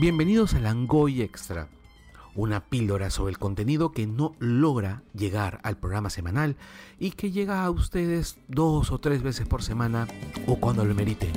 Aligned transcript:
Bienvenidos 0.00 0.54
a 0.54 0.60
Langoy 0.60 1.20
Extra, 1.20 1.68
una 2.34 2.64
píldora 2.64 3.10
sobre 3.10 3.32
el 3.32 3.38
contenido 3.38 3.92
que 3.92 4.06
no 4.06 4.34
logra 4.38 5.02
llegar 5.12 5.60
al 5.62 5.76
programa 5.76 6.08
semanal 6.08 6.56
y 6.98 7.10
que 7.10 7.30
llega 7.30 7.62
a 7.62 7.70
ustedes 7.70 8.38
dos 8.48 8.92
o 8.92 8.98
tres 8.98 9.22
veces 9.22 9.46
por 9.46 9.62
semana 9.62 10.08
o 10.46 10.56
cuando 10.56 10.86
lo 10.86 10.94
meriten. 10.94 11.34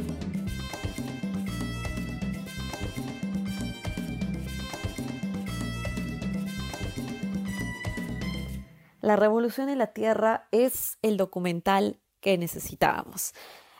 La 9.01 9.17
Revolución 9.17 9.67
en 9.67 9.79
la 9.79 9.87
Tierra 9.87 10.47
es 10.51 10.99
el 11.01 11.17
documental 11.17 11.99
que 12.21 12.37
necesitábamos. 12.37 13.33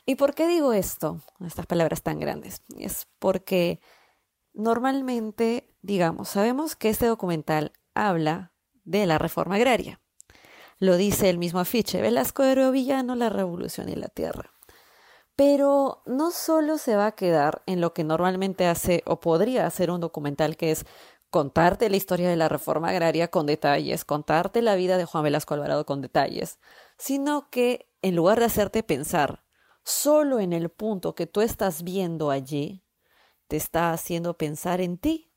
¿Y 0.06 0.16
por 0.16 0.36
qué 0.36 0.46
digo 0.46 0.74
esto? 0.74 1.22
Estas 1.40 1.68
palabras 1.68 2.04
tan 2.04 2.20
grandes. 2.20 2.62
Es 2.78 3.08
porque 3.20 3.80
normalmente, 4.54 5.76
digamos, 5.82 6.30
sabemos 6.30 6.76
que 6.76 6.90
este 6.90 7.06
documental 7.06 7.74
habla 7.94 8.54
de 8.84 9.06
la 9.06 9.18
reforma 9.18 9.56
agraria. 9.56 10.00
Lo 10.80 10.98
dice 10.98 11.30
el 11.30 11.38
mismo 11.38 11.60
afiche, 11.60 12.02
Velasco 12.02 12.44
de 12.44 12.72
Villano, 12.72 13.16
la 13.16 13.30
revolución 13.30 13.90
en 13.90 14.02
la 14.02 14.08
tierra. 14.08 14.54
Pero 15.36 16.04
no 16.06 16.32
solo 16.32 16.78
se 16.78 16.96
va 16.96 17.08
a 17.08 17.16
quedar 17.16 17.64
en 17.66 17.82
lo 17.82 17.94
que 17.94 18.04
normalmente 18.04 18.68
hace 18.68 19.02
o 19.06 19.20
podría 19.20 19.66
hacer 19.66 19.90
un 19.90 20.02
documental, 20.02 20.58
que 20.58 20.72
es 20.72 20.86
contarte 21.30 21.90
la 21.90 21.96
historia 21.96 22.30
de 22.30 22.36
la 22.36 22.50
reforma 22.50 22.90
agraria 22.90 23.30
con 23.30 23.48
detalles, 23.48 24.06
contarte 24.06 24.62
la 24.62 24.76
vida 24.76 24.98
de 24.98 25.06
Juan 25.06 25.24
Velasco 25.24 25.56
Alvarado 25.56 25.86
con 25.86 26.02
detalles, 26.02 26.60
sino 26.98 27.50
que 27.50 27.90
en 28.04 28.16
lugar 28.16 28.40
de 28.40 28.46
hacerte 28.46 28.84
pensar 28.84 29.44
solo 29.84 30.40
en 30.40 30.54
el 30.54 30.70
punto 30.70 31.16
que 31.16 31.26
tú 31.26 31.42
estás 31.42 31.82
viendo 31.82 32.30
allí, 32.30 32.83
te 33.48 33.58
está 33.58 33.92
haciendo 33.92 34.38
pensar 34.38 34.82
en 34.82 34.98
ti, 34.98 35.32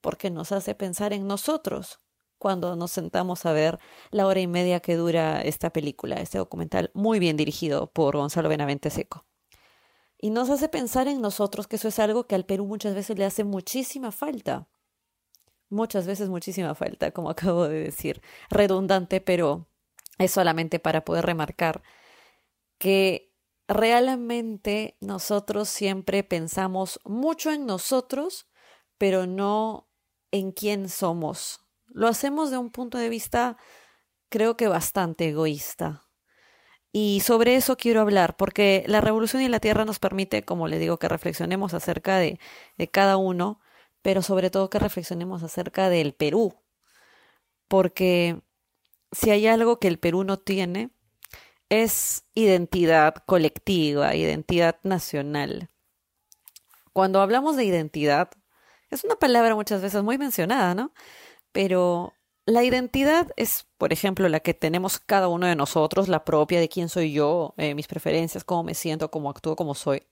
porque 0.00 0.30
nos 0.30 0.52
hace 0.52 0.74
pensar 0.74 1.12
en 1.12 1.26
nosotros 1.26 2.00
cuando 2.38 2.74
nos 2.74 2.90
sentamos 2.90 3.46
a 3.46 3.52
ver 3.52 3.78
la 4.10 4.26
hora 4.26 4.40
y 4.40 4.48
media 4.48 4.80
que 4.80 4.96
dura 4.96 5.42
esta 5.42 5.70
película, 5.70 6.16
este 6.16 6.38
documental 6.38 6.90
muy 6.92 7.20
bien 7.20 7.36
dirigido 7.36 7.92
por 7.92 8.16
Gonzalo 8.16 8.48
Benavente 8.48 8.90
Seco. 8.90 9.26
Y 10.18 10.30
nos 10.30 10.50
hace 10.50 10.68
pensar 10.68 11.08
en 11.08 11.20
nosotros, 11.20 11.66
que 11.66 11.76
eso 11.76 11.88
es 11.88 11.98
algo 11.98 12.26
que 12.26 12.34
al 12.34 12.44
Perú 12.44 12.66
muchas 12.66 12.94
veces 12.94 13.18
le 13.18 13.24
hace 13.24 13.44
muchísima 13.44 14.10
falta 14.10 14.68
muchas 15.72 16.06
veces 16.06 16.28
muchísima 16.28 16.74
falta, 16.74 17.10
como 17.10 17.30
acabo 17.30 17.66
de 17.66 17.82
decir, 17.84 18.22
redundante, 18.50 19.20
pero 19.20 19.68
es 20.18 20.30
solamente 20.30 20.78
para 20.78 21.04
poder 21.04 21.26
remarcar 21.26 21.82
que 22.78 23.31
realmente 23.72 24.96
nosotros 25.00 25.68
siempre 25.68 26.24
pensamos 26.24 27.00
mucho 27.04 27.50
en 27.50 27.66
nosotros, 27.66 28.46
pero 28.98 29.26
no 29.26 29.88
en 30.30 30.52
quién 30.52 30.88
somos. 30.88 31.60
Lo 31.86 32.08
hacemos 32.08 32.50
de 32.50 32.58
un 32.58 32.70
punto 32.70 32.98
de 32.98 33.08
vista 33.08 33.56
creo 34.28 34.56
que 34.56 34.68
bastante 34.68 35.28
egoísta. 35.28 36.08
Y 36.90 37.20
sobre 37.20 37.56
eso 37.56 37.76
quiero 37.76 38.00
hablar, 38.00 38.36
porque 38.36 38.84
la 38.86 39.00
revolución 39.00 39.42
en 39.42 39.50
la 39.50 39.60
Tierra 39.60 39.84
nos 39.84 39.98
permite, 39.98 40.44
como 40.44 40.68
le 40.68 40.78
digo, 40.78 40.98
que 40.98 41.08
reflexionemos 41.08 41.74
acerca 41.74 42.18
de, 42.18 42.38
de 42.76 42.88
cada 42.88 43.16
uno, 43.16 43.60
pero 44.02 44.22
sobre 44.22 44.50
todo 44.50 44.70
que 44.70 44.78
reflexionemos 44.78 45.42
acerca 45.42 45.88
del 45.88 46.14
Perú, 46.14 46.54
porque 47.68 48.42
si 49.12 49.30
hay 49.30 49.46
algo 49.46 49.78
que 49.78 49.88
el 49.88 49.98
Perú 49.98 50.24
no 50.24 50.38
tiene, 50.38 50.90
es 51.72 52.26
identidad 52.34 53.14
colectiva, 53.24 54.14
identidad 54.14 54.76
nacional. 54.82 55.70
Cuando 56.92 57.22
hablamos 57.22 57.56
de 57.56 57.64
identidad, 57.64 58.30
es 58.90 59.04
una 59.04 59.16
palabra 59.16 59.54
muchas 59.54 59.80
veces 59.80 60.02
muy 60.02 60.18
mencionada, 60.18 60.74
¿no? 60.74 60.92
Pero 61.50 62.12
la 62.44 62.62
identidad 62.62 63.32
es, 63.36 63.66
por 63.78 63.90
ejemplo, 63.94 64.28
la 64.28 64.40
que 64.40 64.52
tenemos 64.52 64.98
cada 64.98 65.28
uno 65.28 65.46
de 65.46 65.56
nosotros, 65.56 66.08
la 66.08 66.26
propia 66.26 66.60
de 66.60 66.68
quién 66.68 66.90
soy 66.90 67.14
yo, 67.14 67.54
eh, 67.56 67.74
mis 67.74 67.86
preferencias, 67.86 68.44
cómo 68.44 68.64
me 68.64 68.74
siento, 68.74 69.10
cómo 69.10 69.30
actúo, 69.30 69.56
cómo 69.56 69.74
soy. 69.74 70.02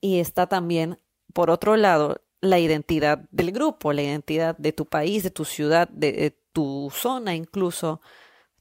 Y 0.00 0.20
está 0.20 0.46
también, 0.46 1.00
por 1.32 1.50
otro 1.50 1.76
lado, 1.76 2.22
la 2.40 2.60
identidad 2.60 3.28
del 3.32 3.50
grupo, 3.50 3.92
la 3.92 4.02
identidad 4.02 4.56
de 4.56 4.72
tu 4.72 4.86
país, 4.86 5.24
de 5.24 5.30
tu 5.30 5.44
ciudad, 5.44 5.88
de, 5.88 6.36
tu 6.52 6.92
zona 6.94 7.34
incluso. 7.34 8.00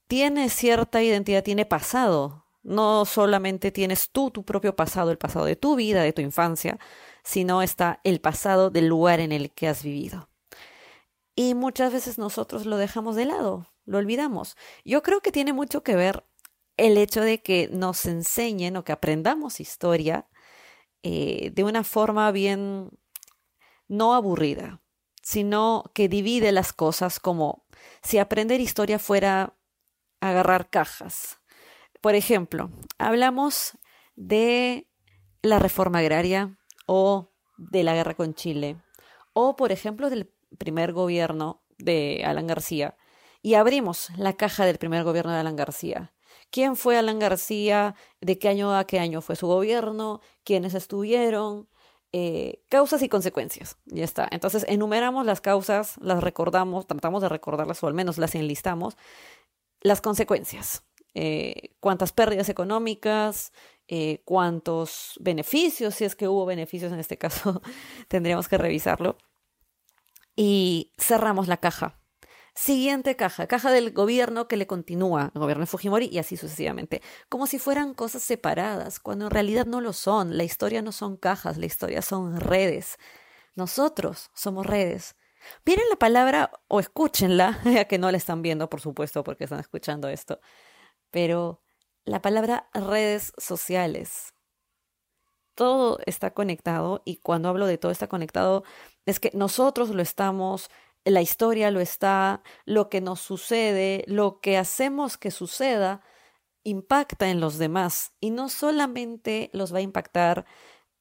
Tiene 0.09 0.49
cierta 0.49 1.03
identidad, 1.03 1.43
tiene 1.43 1.67
pasado. 1.67 2.43
No 2.63 3.05
solamente 3.05 3.71
tienes 3.71 4.09
tú 4.09 4.31
tu 4.31 4.43
propio 4.43 4.75
pasado, 4.75 5.11
el 5.11 5.19
pasado 5.19 5.45
de 5.45 5.55
tu 5.55 5.75
vida, 5.75 6.01
de 6.01 6.13
tu 6.13 6.23
infancia, 6.23 6.79
sino 7.23 7.61
está 7.61 7.99
el 8.03 8.19
pasado 8.19 8.71
del 8.71 8.87
lugar 8.87 9.19
en 9.19 9.31
el 9.31 9.51
que 9.51 9.67
has 9.67 9.83
vivido. 9.83 10.27
Y 11.35 11.53
muchas 11.53 11.93
veces 11.93 12.17
nosotros 12.17 12.65
lo 12.65 12.77
dejamos 12.77 13.15
de 13.15 13.25
lado, 13.25 13.67
lo 13.85 13.99
olvidamos. 13.99 14.57
Yo 14.83 15.03
creo 15.03 15.21
que 15.21 15.31
tiene 15.31 15.53
mucho 15.53 15.83
que 15.83 15.95
ver 15.95 16.25
el 16.75 16.97
hecho 16.97 17.21
de 17.21 17.43
que 17.43 17.69
nos 17.71 18.07
enseñen 18.07 18.77
o 18.77 18.83
que 18.83 18.93
aprendamos 18.93 19.59
historia 19.59 20.27
eh, 21.03 21.51
de 21.53 21.63
una 21.63 21.83
forma 21.83 22.31
bien 22.31 22.89
no 23.87 24.15
aburrida, 24.15 24.81
sino 25.21 25.91
que 25.93 26.09
divide 26.09 26.51
las 26.51 26.73
cosas 26.73 27.19
como 27.19 27.67
si 28.01 28.17
aprender 28.17 28.59
historia 28.59 28.97
fuera 28.97 29.53
agarrar 30.21 30.69
cajas. 30.69 31.39
Por 32.01 32.15
ejemplo, 32.15 32.69
hablamos 32.97 33.77
de 34.15 34.87
la 35.41 35.59
reforma 35.59 35.99
agraria 35.99 36.57
o 36.85 37.31
de 37.57 37.83
la 37.83 37.93
guerra 37.93 38.15
con 38.15 38.33
Chile, 38.33 38.77
o 39.33 39.55
por 39.55 39.71
ejemplo 39.71 40.09
del 40.09 40.31
primer 40.57 40.93
gobierno 40.93 41.61
de 41.77 42.23
Alan 42.25 42.47
García, 42.47 42.95
y 43.41 43.53
abrimos 43.53 44.09
la 44.17 44.33
caja 44.33 44.65
del 44.65 44.77
primer 44.77 45.03
gobierno 45.03 45.31
de 45.31 45.39
Alan 45.39 45.55
García. 45.55 46.13
¿Quién 46.51 46.75
fue 46.75 46.97
Alan 46.97 47.19
García? 47.19 47.95
¿De 48.21 48.39
qué 48.39 48.49
año 48.49 48.75
a 48.75 48.85
qué 48.85 48.99
año 48.99 49.21
fue 49.21 49.35
su 49.35 49.47
gobierno? 49.47 50.21
¿Quiénes 50.43 50.73
estuvieron? 50.73 51.69
Eh, 52.11 52.63
causas 52.69 53.03
y 53.03 53.09
consecuencias. 53.09 53.77
Ya 53.85 54.03
está. 54.03 54.27
Entonces 54.31 54.65
enumeramos 54.67 55.25
las 55.25 55.41
causas, 55.41 55.95
las 56.01 56.23
recordamos, 56.23 56.87
tratamos 56.87 57.21
de 57.21 57.29
recordarlas 57.29 57.83
o 57.83 57.87
al 57.87 57.93
menos 57.93 58.17
las 58.17 58.33
enlistamos. 58.35 58.97
Las 59.81 60.01
consecuencias. 60.01 60.83
Eh, 61.13 61.75
cuántas 61.79 62.11
pérdidas 62.11 62.49
económicas, 62.49 63.51
eh, 63.87 64.21
cuántos 64.25 65.15
beneficios, 65.19 65.95
si 65.95 66.05
es 66.05 66.15
que 66.15 66.27
hubo 66.27 66.45
beneficios 66.45 66.91
en 66.93 66.99
este 66.99 67.17
caso, 67.17 67.61
tendríamos 68.07 68.47
que 68.47 68.57
revisarlo. 68.57 69.17
Y 70.35 70.93
cerramos 70.97 71.47
la 71.47 71.57
caja 71.57 71.99
Siguiente 72.59 73.15
caja, 73.15 73.47
caja 73.47 73.71
del 73.71 73.93
gobierno 73.93 74.49
que 74.49 74.57
le 74.57 74.67
continúa, 74.67 75.31
el 75.33 75.39
gobierno 75.39 75.61
de 75.61 75.67
Fujimori 75.67 76.09
y 76.11 76.17
así 76.17 76.35
sucesivamente, 76.35 77.01
como 77.29 77.47
si 77.47 77.57
fueran 77.57 77.93
cosas 77.93 78.21
separadas, 78.21 78.99
cuando 78.99 79.25
en 79.25 79.31
realidad 79.31 79.65
no 79.65 79.79
lo 79.79 79.93
son. 79.93 80.35
La 80.35 80.43
historia 80.43 80.81
no 80.81 80.91
son 80.91 81.15
cajas, 81.15 81.57
la 81.57 81.65
historia 81.65 82.01
son 82.01 82.37
redes. 82.37 82.97
Nosotros 83.55 84.29
somos 84.33 84.65
redes. 84.65 85.15
Miren 85.65 85.85
la 85.89 85.97
palabra 85.97 86.51
o 86.67 86.79
escúchenla, 86.79 87.59
ya 87.65 87.85
que 87.85 87.97
no 87.97 88.11
la 88.11 88.17
están 88.17 88.41
viendo, 88.41 88.69
por 88.69 88.81
supuesto, 88.81 89.23
porque 89.23 89.45
están 89.45 89.59
escuchando 89.59 90.09
esto, 90.09 90.39
pero 91.11 91.61
la 92.05 92.21
palabra 92.21 92.69
redes 92.73 93.33
sociales. 93.37 94.33
Todo 95.55 95.99
está 96.05 96.33
conectado 96.33 97.01
y 97.05 97.17
cuando 97.17 97.49
hablo 97.49 97.67
de 97.67 97.77
todo 97.77 97.91
está 97.91 98.07
conectado 98.07 98.63
es 99.05 99.19
que 99.19 99.31
nosotros 99.33 99.89
lo 99.89 100.01
estamos 100.01 100.69
la 101.05 101.21
historia 101.21 101.71
lo 101.71 101.79
está, 101.79 102.43
lo 102.65 102.89
que 102.89 103.01
nos 103.01 103.19
sucede, 103.19 104.03
lo 104.07 104.39
que 104.41 104.57
hacemos 104.57 105.17
que 105.17 105.31
suceda, 105.31 106.01
impacta 106.63 107.29
en 107.29 107.39
los 107.39 107.57
demás 107.57 108.13
y 108.19 108.31
no 108.31 108.49
solamente 108.49 109.49
los 109.53 109.73
va 109.73 109.79
a 109.79 109.81
impactar 109.81 110.45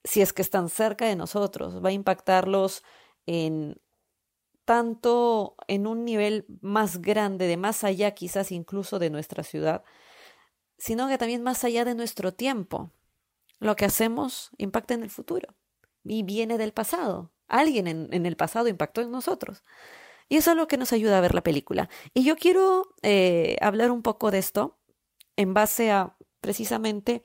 si 0.04 0.22
es 0.22 0.32
que 0.32 0.42
están 0.42 0.68
cerca 0.68 1.06
de 1.06 1.16
nosotros, 1.16 1.84
va 1.84 1.90
a 1.90 1.92
impactarlos 1.92 2.82
en 3.26 3.80
tanto 4.68 5.56
en 5.66 5.86
un 5.86 6.04
nivel 6.04 6.44
más 6.60 7.00
grande, 7.00 7.46
de 7.46 7.56
más 7.56 7.84
allá 7.84 8.10
quizás 8.10 8.52
incluso 8.52 8.98
de 8.98 9.08
nuestra 9.08 9.42
ciudad, 9.42 9.82
sino 10.76 11.08
que 11.08 11.16
también 11.16 11.42
más 11.42 11.64
allá 11.64 11.86
de 11.86 11.94
nuestro 11.94 12.34
tiempo. 12.34 12.92
Lo 13.60 13.76
que 13.76 13.86
hacemos 13.86 14.50
impacta 14.58 14.92
en 14.92 15.04
el 15.04 15.08
futuro 15.08 15.54
y 16.04 16.22
viene 16.22 16.58
del 16.58 16.74
pasado. 16.74 17.32
Alguien 17.46 17.86
en, 17.86 18.26
el 18.26 18.36
pasado 18.36 18.68
impactó 18.68 19.00
en 19.00 19.10
nosotros. 19.10 19.64
Y 20.28 20.36
eso 20.36 20.50
es 20.50 20.56
lo 20.58 20.68
que 20.68 20.76
nos 20.76 20.92
ayuda 20.92 21.16
a 21.16 21.22
ver 21.22 21.34
la 21.34 21.42
película. 21.42 21.88
Y 22.12 22.24
yo 22.24 22.36
quiero 22.36 22.94
eh, 23.00 23.56
hablar 23.62 23.90
un 23.90 24.02
poco 24.02 24.30
de 24.30 24.36
esto 24.36 24.78
en 25.36 25.54
base 25.54 25.90
a 25.90 26.14
precisamente 26.42 27.24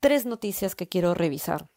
tres 0.00 0.24
noticias 0.24 0.74
que 0.74 0.88
quiero 0.88 1.12
revisar. 1.12 1.68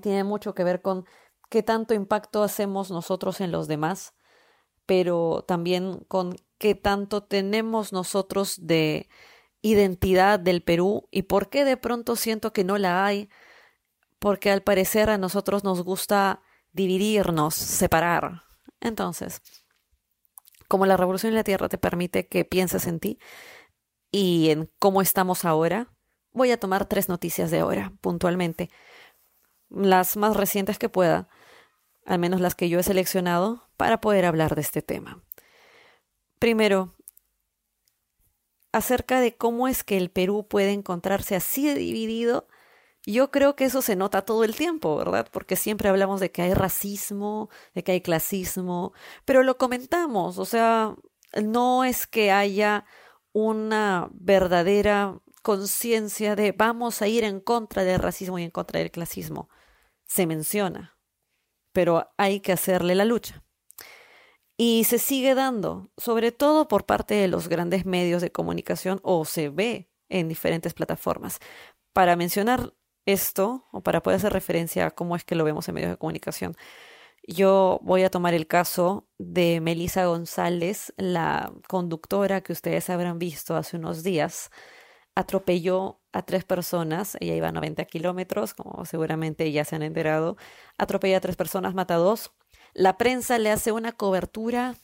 Tiene 0.00 0.24
mucho 0.24 0.54
que 0.54 0.64
ver 0.64 0.80
con 0.80 1.04
qué 1.48 1.62
tanto 1.62 1.94
impacto 1.94 2.42
hacemos 2.42 2.90
nosotros 2.90 3.40
en 3.40 3.52
los 3.52 3.68
demás, 3.68 4.14
pero 4.86 5.44
también 5.46 6.04
con 6.08 6.36
qué 6.58 6.74
tanto 6.74 7.22
tenemos 7.22 7.92
nosotros 7.92 8.66
de 8.66 9.08
identidad 9.62 10.38
del 10.40 10.62
Perú 10.62 11.08
y 11.10 11.22
por 11.22 11.50
qué 11.50 11.64
de 11.64 11.76
pronto 11.76 12.16
siento 12.16 12.52
que 12.52 12.64
no 12.64 12.78
la 12.78 13.04
hay, 13.04 13.28
porque 14.18 14.50
al 14.50 14.62
parecer 14.62 15.10
a 15.10 15.18
nosotros 15.18 15.64
nos 15.64 15.82
gusta 15.82 16.42
dividirnos, 16.72 17.54
separar. 17.54 18.44
Entonces, 18.80 19.42
como 20.68 20.86
la 20.86 20.96
revolución 20.96 21.30
en 21.30 21.36
la 21.36 21.44
Tierra 21.44 21.68
te 21.68 21.78
permite 21.78 22.28
que 22.28 22.44
pienses 22.44 22.86
en 22.86 23.00
ti 23.00 23.18
y 24.10 24.50
en 24.50 24.70
cómo 24.78 25.02
estamos 25.02 25.44
ahora, 25.44 25.92
voy 26.32 26.50
a 26.50 26.60
tomar 26.60 26.86
tres 26.86 27.08
noticias 27.08 27.50
de 27.50 27.60
ahora, 27.60 27.92
puntualmente, 28.00 28.70
las 29.70 30.16
más 30.16 30.36
recientes 30.36 30.78
que 30.78 30.88
pueda, 30.88 31.28
al 32.08 32.18
menos 32.18 32.40
las 32.40 32.54
que 32.54 32.68
yo 32.68 32.80
he 32.80 32.82
seleccionado, 32.82 33.68
para 33.76 34.00
poder 34.00 34.24
hablar 34.24 34.54
de 34.54 34.62
este 34.62 34.82
tema. 34.82 35.22
Primero, 36.38 36.94
acerca 38.72 39.20
de 39.20 39.36
cómo 39.36 39.68
es 39.68 39.84
que 39.84 39.96
el 39.96 40.10
Perú 40.10 40.46
puede 40.48 40.72
encontrarse 40.72 41.36
así 41.36 41.72
dividido 41.74 42.48
yo 43.06 43.30
creo 43.30 43.56
que 43.56 43.64
eso 43.64 43.80
se 43.80 43.96
nota 43.96 44.22
todo 44.22 44.44
el 44.44 44.54
tiempo, 44.54 44.96
¿verdad? 44.96 45.28
Porque 45.32 45.56
siempre 45.56 45.88
hablamos 45.88 46.20
de 46.20 46.30
que 46.30 46.42
hay 46.42 46.52
racismo, 46.54 47.48
de 47.74 47.82
que 47.82 47.92
hay 47.92 48.00
clasismo, 48.02 48.92
pero 49.24 49.42
lo 49.42 49.56
comentamos, 49.56 50.38
o 50.38 50.44
sea, 50.44 50.94
no 51.42 51.84
es 51.84 52.06
que 52.06 52.30
haya 52.30 52.84
una 53.32 54.08
verdadera 54.12 55.20
conciencia 55.42 56.36
de 56.36 56.52
vamos 56.52 57.00
a 57.00 57.08
ir 57.08 57.24
en 57.24 57.40
contra 57.40 57.84
del 57.84 58.00
racismo 58.00 58.38
y 58.38 58.44
en 58.44 58.50
contra 58.50 58.80
del 58.80 58.90
clasismo. 58.90 59.48
Se 60.06 60.26
menciona, 60.26 60.97
pero 61.78 62.10
hay 62.16 62.40
que 62.40 62.50
hacerle 62.50 62.96
la 62.96 63.04
lucha. 63.04 63.44
Y 64.56 64.82
se 64.82 64.98
sigue 64.98 65.36
dando, 65.36 65.92
sobre 65.96 66.32
todo 66.32 66.66
por 66.66 66.86
parte 66.86 67.14
de 67.14 67.28
los 67.28 67.46
grandes 67.46 67.86
medios 67.86 68.20
de 68.20 68.32
comunicación 68.32 68.98
o 69.04 69.24
se 69.24 69.48
ve 69.48 69.88
en 70.08 70.28
diferentes 70.28 70.74
plataformas. 70.74 71.38
Para 71.92 72.16
mencionar 72.16 72.74
esto, 73.06 73.64
o 73.70 73.80
para 73.80 74.02
poder 74.02 74.16
hacer 74.16 74.32
referencia 74.32 74.86
a 74.86 74.90
cómo 74.90 75.14
es 75.14 75.22
que 75.22 75.36
lo 75.36 75.44
vemos 75.44 75.68
en 75.68 75.76
medios 75.76 75.92
de 75.92 75.98
comunicación, 75.98 76.56
yo 77.28 77.78
voy 77.84 78.02
a 78.02 78.10
tomar 78.10 78.34
el 78.34 78.48
caso 78.48 79.06
de 79.18 79.60
Melisa 79.60 80.06
González, 80.06 80.92
la 80.96 81.52
conductora 81.68 82.40
que 82.40 82.52
ustedes 82.52 82.90
habrán 82.90 83.20
visto 83.20 83.54
hace 83.54 83.76
unos 83.76 84.02
días. 84.02 84.50
Atropelló 85.14 85.97
a 86.12 86.22
tres 86.22 86.44
personas, 86.44 87.16
ella 87.20 87.34
iba 87.34 87.48
a 87.48 87.52
90 87.52 87.84
kilómetros, 87.84 88.54
como 88.54 88.84
seguramente 88.84 89.50
ya 89.52 89.64
se 89.64 89.76
han 89.76 89.82
enterado. 89.82 90.36
Atropelló 90.78 91.16
a 91.16 91.20
tres 91.20 91.36
personas, 91.36 91.74
mata 91.74 91.94
a 91.94 91.98
dos. 91.98 92.32
La 92.74 92.96
prensa 92.96 93.38
le 93.38 93.50
hace 93.50 93.72
una 93.72 93.92
cobertura 93.92 94.76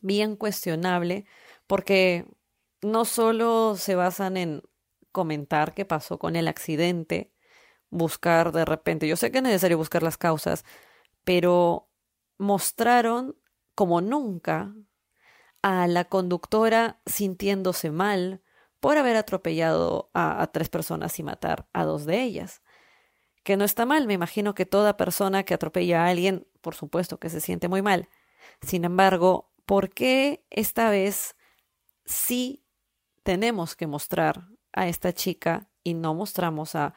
bien 0.00 0.36
cuestionable, 0.36 1.26
porque 1.66 2.26
no 2.82 3.04
solo 3.04 3.76
se 3.76 3.94
basan 3.94 4.36
en 4.36 4.62
comentar 5.12 5.74
qué 5.74 5.84
pasó 5.84 6.18
con 6.18 6.36
el 6.36 6.48
accidente, 6.48 7.32
buscar 7.90 8.52
de 8.52 8.64
repente, 8.64 9.06
yo 9.06 9.16
sé 9.16 9.30
que 9.30 9.38
es 9.38 9.44
necesario 9.44 9.76
buscar 9.76 10.02
las 10.02 10.16
causas, 10.16 10.64
pero 11.24 11.88
mostraron 12.38 13.36
como 13.74 14.00
nunca 14.00 14.74
a 15.62 15.86
la 15.86 16.06
conductora 16.06 17.00
sintiéndose 17.06 17.90
mal 17.90 18.42
por 18.82 18.98
haber 18.98 19.16
atropellado 19.16 20.10
a, 20.12 20.44
tres 20.52 20.68
personas 20.68 21.16
y 21.20 21.22
matar 21.22 21.68
a 21.72 21.84
dos 21.84 22.04
de 22.04 22.20
ellas. 22.20 22.62
Que 23.44 23.56
no 23.56 23.64
está 23.64 23.86
mal, 23.86 24.08
me 24.08 24.14
imagino 24.14 24.56
que 24.56 24.66
toda 24.66 24.96
persona 24.96 25.44
que 25.44 25.54
atropella 25.54 26.04
a 26.04 26.08
alguien, 26.08 26.48
por 26.60 26.74
supuesto 26.74 27.20
que 27.20 27.30
se 27.30 27.40
siente 27.40 27.68
muy 27.68 27.80
mal. 27.80 28.08
Sin 28.60 28.84
embargo, 28.84 29.52
¿por 29.66 29.90
qué 29.90 30.44
esta 30.50 30.90
vez 30.90 31.36
sí 32.06 32.64
tenemos 33.22 33.76
que 33.76 33.86
mostrar 33.86 34.48
a 34.72 34.88
esta 34.88 35.12
chica 35.12 35.68
y 35.84 35.94
no 35.94 36.12
mostramos 36.14 36.74
a, 36.74 36.92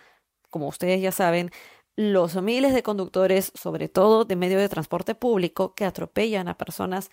como 0.49 0.69
ustedes 0.69 0.99
ya 1.03 1.11
saben, 1.11 1.51
los 1.95 2.35
miles 2.41 2.73
de 2.73 2.81
conductores, 2.81 3.51
sobre 3.53 3.89
todo 3.89 4.25
de 4.25 4.35
medio 4.35 4.57
de 4.57 4.69
transporte 4.69 5.13
público, 5.13 5.75
que 5.75 5.85
atropellan 5.85 6.47
a 6.47 6.57
personas 6.57 7.11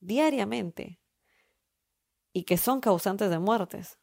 diariamente 0.00 0.98
y 2.32 2.42
que 2.42 2.58
son 2.58 2.80
causantes 2.80 3.30
de 3.30 3.38
muertes. 3.38 3.99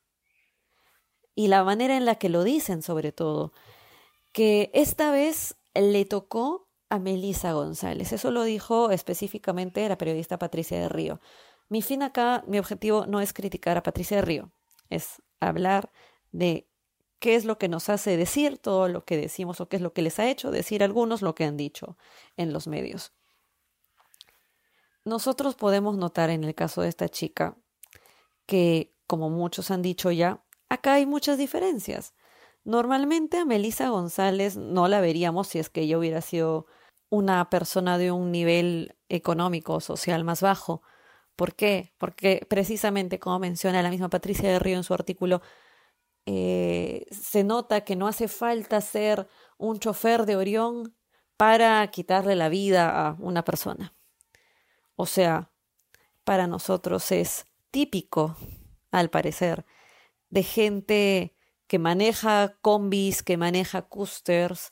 Y 1.38 1.50
la 1.50 1.64
manera 1.64 1.96
en 1.96 2.06
la 2.06 2.16
que 2.16 2.30
lo 2.30 2.44
dicen, 2.44 2.82
sobre 2.82 3.12
todo, 3.12 3.54
que 4.32 4.72
esta 4.74 5.12
vez 5.12 5.56
le 5.76 6.04
tocó 6.04 6.68
a 6.90 6.98
Melisa 6.98 7.54
González. 7.54 8.12
Eso 8.12 8.32
lo 8.32 8.42
dijo 8.42 8.90
específicamente 8.90 9.88
la 9.88 10.00
periodista 10.00 10.40
Patricia 10.40 10.80
de 10.80 10.90
Río. 10.90 11.22
Mi 11.70 11.84
fin 11.84 12.02
acá, 12.02 12.44
mi 12.48 12.58
objetivo 12.58 13.06
no 13.06 13.22
es 13.22 13.34
criticar 13.34 13.78
a 13.78 13.84
Patricia 13.84 14.18
de 14.18 14.24
Río, 14.24 14.52
es 14.90 15.22
hablar 15.40 15.92
de 16.32 16.68
qué 17.20 17.36
es 17.36 17.46
lo 17.46 17.60
que 17.60 17.68
nos 17.68 17.90
hace 17.90 18.18
decir 18.18 18.58
todo 18.58 18.88
lo 18.88 19.06
que 19.06 19.16
decimos 19.16 19.62
o 19.62 19.70
qué 19.70 19.76
es 19.76 19.84
lo 19.84 19.94
que 19.94 20.02
les 20.02 20.18
ha 20.18 20.28
hecho 20.28 20.50
decir 20.50 20.82
algunos 20.82 21.22
lo 21.22 21.36
que 21.36 21.44
han 21.44 21.56
dicho 21.56 22.00
en 22.36 22.52
los 22.52 22.66
medios. 22.66 23.14
Nosotros 25.06 25.54
podemos 25.54 25.98
notar 25.98 26.32
en 26.32 26.44
el 26.44 26.56
caso 26.56 26.82
de 26.82 26.90
esta 26.90 27.10
chica 27.10 27.56
que, 28.48 28.96
como 29.06 29.30
muchos 29.30 29.70
han 29.70 29.84
dicho 29.84 30.10
ya, 30.10 30.44
acá 30.70 30.94
hay 30.96 31.06
muchas 31.06 31.38
diferencias. 31.38 32.14
Normalmente 32.64 33.38
a 33.38 33.46
Melisa 33.46 33.90
González 33.90 34.58
no 34.58 34.88
la 34.88 35.02
veríamos 35.02 35.48
si 35.48 35.60
es 35.60 35.70
que 35.70 35.82
ella 35.82 35.98
hubiera 35.98 36.22
sido 36.22 36.66
una 37.10 37.50
persona 37.50 37.98
de 37.98 38.12
un 38.12 38.32
nivel 38.32 38.96
económico 39.10 39.76
o 39.76 39.80
social 39.80 40.24
más 40.24 40.42
bajo, 40.42 40.82
¿Por 41.38 41.54
qué? 41.54 41.94
Porque 42.00 42.46
precisamente, 42.50 43.20
como 43.20 43.38
menciona 43.38 43.84
la 43.84 43.92
misma 43.92 44.10
Patricia 44.10 44.50
de 44.50 44.58
Río 44.58 44.76
en 44.76 44.84
su 44.84 44.96
artículo, 44.96 45.44
eh, 46.26 47.06
se 47.12 47.44
nota 47.44 47.82
que 47.82 47.96
no 47.96 48.08
hace 48.08 48.28
falta 48.28 48.82
ser 48.82 49.28
un 49.60 49.78
chofer 49.80 50.26
de 50.26 50.36
Orión 50.36 50.96
para 51.38 51.86
quitarle 51.92 52.36
la 52.36 52.50
vida 52.50 52.90
a 52.90 53.16
una 53.20 53.44
persona. 53.44 53.94
O 54.96 55.06
sea, 55.06 55.52
para 56.24 56.48
nosotros 56.48 57.12
es 57.12 57.46
típico, 57.70 58.36
al 58.92 59.12
parecer, 59.12 59.64
de 60.30 60.44
gente 60.44 61.36
que 61.68 61.80
maneja 61.80 62.58
combis, 62.62 63.24
que 63.24 63.38
maneja 63.38 63.84
coasters, 63.84 64.72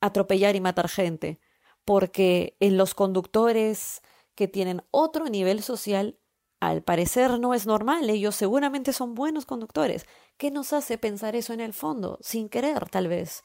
atropellar 0.00 0.56
y 0.56 0.60
matar 0.60 0.88
gente, 0.88 1.40
porque 1.84 2.56
en 2.60 2.76
los 2.76 2.94
conductores 2.94 4.02
que 4.34 4.48
tienen 4.48 4.82
otro 4.90 5.26
nivel 5.26 5.62
social, 5.62 6.18
al 6.60 6.82
parecer 6.82 7.38
no 7.38 7.54
es 7.54 7.66
normal. 7.66 8.08
Ellos 8.10 8.34
seguramente 8.34 8.92
son 8.92 9.14
buenos 9.14 9.46
conductores. 9.46 10.06
¿Qué 10.36 10.50
nos 10.50 10.72
hace 10.72 10.98
pensar 10.98 11.36
eso 11.36 11.52
en 11.52 11.60
el 11.60 11.72
fondo? 11.72 12.18
Sin 12.20 12.48
querer, 12.48 12.88
tal 12.88 13.08
vez. 13.08 13.44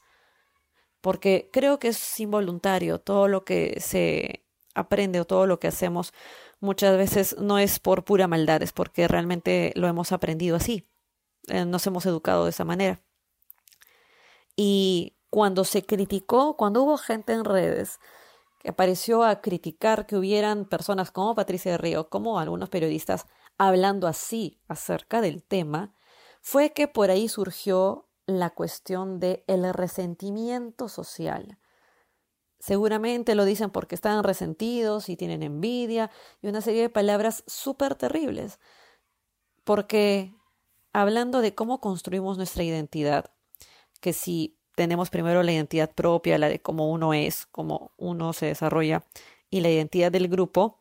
Porque 1.02 1.50
creo 1.52 1.80
que 1.80 1.90
es 1.90 2.20
involuntario. 2.20 3.00
Todo 3.00 3.28
lo 3.28 3.44
que 3.44 3.80
se 3.80 4.46
aprende 4.76 5.20
o 5.20 5.26
todo 5.26 5.46
lo 5.48 5.60
que 5.60 5.68
hacemos 5.68 6.14
muchas 6.60 6.98
veces 6.98 7.36
no 7.40 7.60
es 7.60 7.80
por 7.80 8.04
pura 8.06 8.28
maldad, 8.28 8.64
es 8.64 8.72
porque 8.72 9.08
realmente 9.08 9.74
lo 9.76 9.88
hemos 9.88 10.12
aprendido 10.12 10.56
así. 10.56 10.88
Eh, 11.48 11.66
nos 11.66 11.86
hemos 11.88 12.06
educado 12.06 12.46
de 12.46 12.52
esa 12.52 12.66
manera. 12.66 13.02
Y 14.56 15.18
cuando 15.30 15.64
se 15.64 15.86
criticó, 15.86 16.56
cuando 16.58 16.84
hubo 16.84 16.98
gente 16.98 17.34
en 17.34 17.44
redes 17.44 18.00
que 18.60 18.70
apareció 18.70 19.24
a 19.24 19.42
criticar 19.42 20.06
que 20.06 20.16
hubieran 20.16 20.66
personas 20.66 21.12
como 21.12 21.36
Patricia 21.36 21.72
de 21.72 21.78
Río, 21.78 22.10
como 22.10 22.40
algunos 22.40 22.70
periodistas, 22.70 23.26
hablando 23.58 24.08
así 24.08 24.62
acerca 24.68 25.22
del 25.22 25.44
tema, 25.44 25.96
fue 26.42 26.72
que 26.72 26.88
por 26.88 27.10
ahí 27.10 27.28
surgió 27.28 28.08
la 28.26 28.52
cuestión 28.52 29.20
del 29.20 29.44
el 29.48 29.74
resentimiento 29.74 30.88
social. 30.88 31.58
Seguramente 32.60 33.36
lo 33.36 33.44
dicen 33.44 33.70
porque 33.72 33.96
están 33.96 34.24
resentidos 34.24 35.10
y 35.10 35.18
tienen 35.18 35.44
envidia 35.44 36.10
y 36.42 36.48
una 36.48 36.62
serie 36.62 36.84
de 36.84 36.90
palabras 36.90 37.44
súper 37.46 37.96
terribles. 37.96 38.60
Porque 39.66 40.34
hablando 40.94 41.42
de 41.42 41.56
cómo 41.56 41.82
construimos 41.82 42.38
nuestra 42.38 42.64
identidad, 42.64 43.32
que 44.00 44.14
si 44.14 44.58
tenemos 44.76 45.10
primero 45.10 45.44
la 45.44 45.52
identidad 45.52 45.92
propia, 45.94 46.38
la 46.38 46.50
de 46.50 46.62
cómo 46.62 46.92
uno 46.92 47.14
es, 47.14 47.46
cómo 47.48 47.92
uno 47.98 48.34
se 48.34 48.48
desarrolla, 48.48 49.04
y 49.50 49.62
la 49.62 49.70
identidad 49.70 50.12
del 50.12 50.28
grupo. 50.28 50.80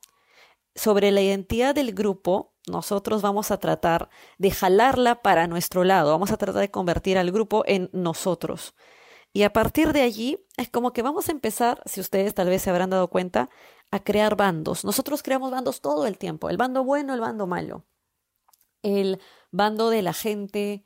Sobre 0.74 1.10
la 1.10 1.20
identidad 1.20 1.74
del 1.74 1.92
grupo, 1.92 2.54
nosotros 2.66 3.20
vamos 3.20 3.50
a 3.50 3.58
tratar 3.58 4.08
de 4.38 4.50
jalarla 4.50 5.22
para 5.22 5.46
nuestro 5.46 5.84
lado, 5.84 6.12
vamos 6.12 6.30
a 6.30 6.36
tratar 6.36 6.60
de 6.60 6.70
convertir 6.70 7.18
al 7.18 7.32
grupo 7.32 7.64
en 7.66 7.90
nosotros. 7.92 8.74
Y 9.34 9.44
a 9.44 9.52
partir 9.52 9.92
de 9.92 10.02
allí 10.02 10.44
es 10.56 10.68
como 10.68 10.92
que 10.92 11.02
vamos 11.02 11.28
a 11.28 11.32
empezar, 11.32 11.82
si 11.86 12.00
ustedes 12.00 12.34
tal 12.34 12.48
vez 12.48 12.62
se 12.62 12.70
habrán 12.70 12.90
dado 12.90 13.08
cuenta, 13.08 13.50
a 13.90 14.00
crear 14.00 14.36
bandos. 14.36 14.84
Nosotros 14.84 15.22
creamos 15.22 15.50
bandos 15.50 15.80
todo 15.80 16.06
el 16.06 16.18
tiempo, 16.18 16.48
el 16.50 16.56
bando 16.56 16.84
bueno, 16.84 17.14
el 17.14 17.20
bando 17.20 17.46
malo. 17.46 17.84
El 18.82 19.20
bando 19.52 19.90
de 19.90 20.02
la 20.02 20.12
gente 20.12 20.84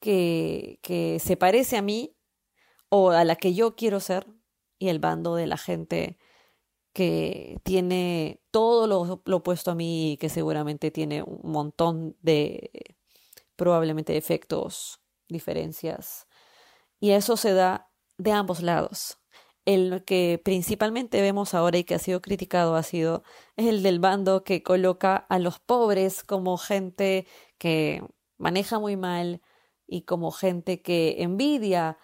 que, 0.00 0.80
que 0.82 1.20
se 1.20 1.36
parece 1.36 1.76
a 1.76 1.82
mí 1.82 2.16
o 2.88 3.10
a 3.10 3.24
la 3.24 3.36
que 3.36 3.54
yo 3.54 3.76
quiero 3.76 4.00
ser 4.00 4.26
y 4.78 4.88
el 4.88 4.98
bando 4.98 5.36
de 5.36 5.46
la 5.46 5.56
gente 5.56 6.18
que 6.96 7.60
tiene 7.62 8.40
todo 8.50 8.86
lo, 8.86 9.22
opuesto 9.36 9.70
a 9.70 9.74
mí 9.74 10.12
y 10.12 10.16
que 10.16 10.30
seguramente 10.30 10.90
tiene 10.90 11.22
un 11.22 11.52
montón 11.52 12.16
de 12.22 12.70
probablemente 13.54 14.14
defectos, 14.14 15.02
diferencias. 15.28 16.26
Y 16.98 17.10
eso 17.10 17.36
se 17.36 17.52
da 17.52 17.90
de 18.16 18.32
ambos 18.32 18.62
lados. 18.62 19.18
el 19.66 20.04
que 20.04 20.40
principalmente 20.42 21.20
vemos 21.20 21.52
ahora 21.52 21.76
y 21.76 21.84
que 21.84 21.96
ha 21.96 21.98
sido 21.98 22.22
criticado 22.22 22.76
ha 22.76 22.82
sido 22.82 23.24
el 23.56 23.82
del 23.82 23.98
bando 24.00 24.44
que 24.44 24.62
coloca 24.62 25.16
a 25.16 25.38
los 25.38 25.58
pobres 25.60 26.22
como 26.24 26.56
gente 26.56 27.26
que 27.58 28.02
maneja 28.38 28.78
muy 28.78 28.96
mal 28.96 29.40
y 29.86 30.02
como 30.02 30.30
gente 30.30 30.82
que 30.82 31.22
envidia 31.22 31.98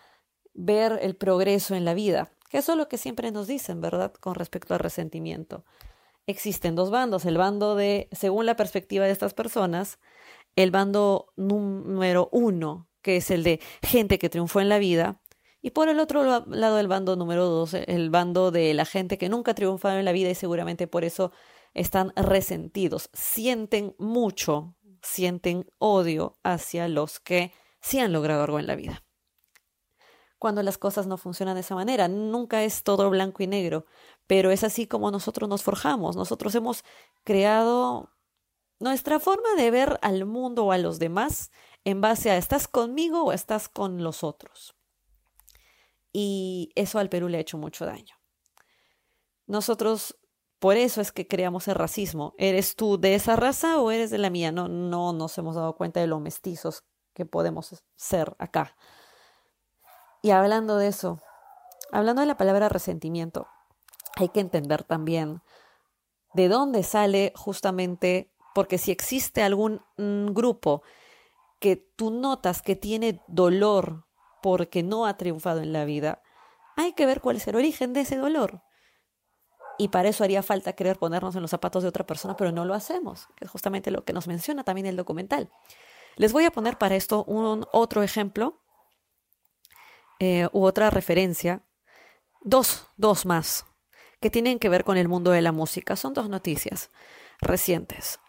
ver 0.55 0.99
el 1.03 1.17
progreso 1.17 1.75
en 1.75 1.85
la 1.85 1.95
vida, 1.95 2.31
que 2.51 2.59
eso 2.59 2.73
es 2.73 2.79
lo 2.79 2.89
que 2.89 2.99
siempre 2.99 3.31
nos 3.31 3.47
dicen, 3.47 3.81
¿verdad? 3.81 4.13
Con 4.13 4.35
respecto 4.35 4.75
al 4.75 4.81
resentimiento. 4.81 5.65
Existen 6.27 6.75
dos 6.75 6.91
bandos, 6.91 7.25
el 7.25 7.39
bando 7.39 7.75
de, 7.75 8.09
según 8.13 8.47
la 8.47 8.57
perspectiva 8.57 9.07
de 9.07 9.13
estas 9.13 9.35
personas, 9.35 9.99
el 10.55 10.71
bando 10.71 11.33
número 11.37 12.29
uno, 12.31 12.89
que 13.01 13.17
es 13.17 13.31
el 13.31 13.43
de 13.43 13.61
gente 13.83 14.19
que 14.19 14.29
triunfó 14.29 14.61
en 14.61 14.69
la 14.69 14.79
vida, 14.79 15.21
y 15.63 15.71
por 15.71 15.89
el 15.89 16.01
otro 16.01 16.25
lado, 16.25 16.79
el 16.81 16.89
bando 16.89 17.15
número 17.15 17.47
dos, 17.47 17.75
el 17.75 18.11
bando 18.11 18.51
de 18.51 18.75
la 18.75 18.85
gente 18.85 19.17
que 19.17 19.29
nunca 19.29 19.53
ha 19.53 19.55
triunfado 19.55 19.97
en 19.97 20.05
la 20.05 20.11
vida 20.11 20.29
y 20.29 20.35
seguramente 20.35 20.89
por 20.89 21.05
eso 21.05 21.31
están 21.73 22.13
resentidos, 22.17 23.09
sienten 23.13 23.95
mucho, 23.99 24.75
sienten 25.03 25.71
odio 25.79 26.39
hacia 26.43 26.89
los 26.89 27.21
que 27.21 27.53
sí 27.81 27.99
han 27.99 28.13
logrado 28.13 28.45
algo 28.45 28.59
en 28.59 28.67
la 28.67 28.77
vida. 28.77 29.05
Cuando 30.39 30.63
las 30.63 30.79
cosas 30.79 31.07
no 31.07 31.19
funcionan 31.19 31.55
de 31.55 31.61
esa 31.61 31.75
manera, 31.75 32.09
nunca 32.09 32.65
es 32.65 32.83
todo 32.83 33.11
blanco 33.11 33.43
y 33.43 33.47
negro, 33.47 33.87
pero 34.27 34.51
es 34.51 34.65
así 34.65 34.87
como 34.87 35.11
nosotros 35.11 35.49
nos 35.49 35.63
forjamos. 35.63 36.17
Nosotros 36.17 36.55
hemos 36.55 36.85
creado 37.23 38.11
nuestra 38.81 39.21
forma 39.21 39.55
de 39.57 39.71
ver 39.71 39.99
al 40.03 40.25
mundo 40.25 40.65
o 40.65 40.73
a 40.73 40.79
los 40.79 40.99
demás 40.99 41.53
en 41.85 42.01
base 42.01 42.31
a 42.31 42.37
estás 42.37 42.67
conmigo 42.67 43.25
o 43.25 43.33
estás 43.33 43.69
con 43.69 44.03
los 44.03 44.25
otros 44.25 44.75
y 46.13 46.73
eso 46.75 46.99
al 46.99 47.09
Perú 47.09 47.29
le 47.29 47.39
ha 47.39 47.41
hecho 47.41 47.59
mucho 47.59 47.87
daño. 47.87 48.17
Nosotros, 49.47 50.17
por 50.63 50.77
eso 50.77 51.01
es 51.01 51.11
que 51.11 51.27
creamos 51.27 51.67
el 51.67 51.75
racismo. 51.75 52.37
¿Eres 52.39 52.77
tú 52.77 52.97
de 52.97 53.17
esa 53.17 53.35
raza 53.35 53.81
o 53.81 53.91
eres 53.91 54.11
de 54.11 54.19
la 54.19 54.31
mía? 54.31 54.53
No, 54.53 54.69
no 54.69 55.13
nos 55.13 55.37
hemos 55.37 55.57
dado 55.57 55.75
cuenta 55.75 55.99
de 55.99 56.07
lo 56.07 56.21
mestizos 56.21 56.85
que 57.15 57.27
podemos 57.27 57.83
ser 57.97 58.37
acá. 58.39 58.77
Y 60.23 60.31
hablando 60.31 60.77
de 60.77 60.87
eso, 60.87 61.19
hablando 61.91 62.21
de 62.21 62.29
la 62.29 62.37
palabra 62.37 62.69
resentimiento, 62.69 63.49
hay 64.15 64.29
que 64.29 64.39
entender 64.39 64.85
también 64.85 65.43
de 66.33 66.49
dónde 66.49 66.85
sale 66.85 67.33
justamente, 67.35 68.33
porque 68.55 68.79
si 68.79 68.93
existe 68.93 69.43
algún 69.43 69.83
mm, 69.97 70.27
grupo 70.27 70.85
que 71.59 71.75
tú 71.75 72.13
notas 72.13 72.63
que 72.63 72.77
tiene 72.77 73.21
dolor 73.27 74.07
porque 74.41 74.85
no 74.85 75.07
ha 75.07 75.17
triunfado 75.17 75.59
en 75.59 75.73
la 75.73 75.85
vida, 75.85 76.23
hay 76.77 76.93
que 76.93 77.05
ver 77.05 77.21
cuál 77.21 77.39
es 77.39 77.49
el 77.49 77.57
origen 77.57 77.93
de 77.95 78.03
ese 78.03 78.17
dolor. 78.17 78.63
Y 79.83 79.89
para 79.89 80.09
eso 80.09 80.23
haría 80.23 80.45
falta 80.45 80.75
querer 80.75 80.97
ponernos 80.97 81.35
en 81.35 81.43
los 81.43 81.51
zapatos 81.51 81.83
de 81.83 81.89
otra 81.89 82.07
persona, 82.07 82.37
pero 82.37 82.53
no 82.53 82.65
lo 82.65 82.73
hacemos, 82.73 83.27
que 83.35 83.47
es 83.47 83.51
justamente 83.51 83.91
lo 83.91 84.05
que 84.05 84.13
nos 84.13 84.29
menciona 84.29 84.63
también 84.63 84.87
el 84.87 84.95
documental. 84.95 85.51
Les 86.15 86.33
voy 86.33 86.45
a 86.45 86.53
poner 86.53 86.79
para 86.79 86.95
esto 86.95 87.25
un 87.25 87.67
otro 87.73 88.05
ejemplo 88.05 88.61
eh, 90.21 90.47
u 90.53 90.63
otra 90.63 90.89
referencia, 90.91 91.65
dos, 92.43 92.87
dos 92.97 93.27
más, 93.27 93.67
que 94.21 94.31
tienen 94.31 94.61
que 94.61 94.69
ver 94.69 94.85
con 94.85 94.99
el 94.99 95.09
mundo 95.09 95.33
de 95.33 95.43
la 95.43 95.51
música. 95.51 95.97
Son 95.97 96.15
dos 96.15 96.29
noticias 96.29 96.91
recientes. 97.41 98.21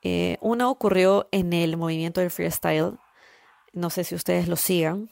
Eh, 0.00 0.38
una 0.40 0.70
ocurrió 0.70 1.28
en 1.30 1.52
el 1.52 1.76
movimiento 1.76 2.22
del 2.22 2.30
freestyle, 2.30 2.98
no 3.74 3.90
sé 3.90 4.04
si 4.04 4.14
ustedes 4.14 4.48
lo 4.48 4.56
sigan, 4.56 5.10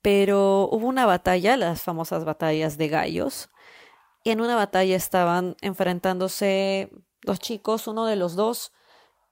pero 0.00 0.70
hubo 0.72 0.86
una 0.86 1.04
batalla, 1.04 1.58
las 1.58 1.82
famosas 1.82 2.24
batallas 2.24 2.78
de 2.78 2.88
gallos, 2.88 3.50
en 4.32 4.40
una 4.40 4.56
batalla 4.56 4.96
estaban 4.96 5.56
enfrentándose 5.60 6.90
dos 7.22 7.38
chicos, 7.38 7.86
uno 7.86 8.06
de 8.06 8.16
los 8.16 8.36
dos 8.36 8.72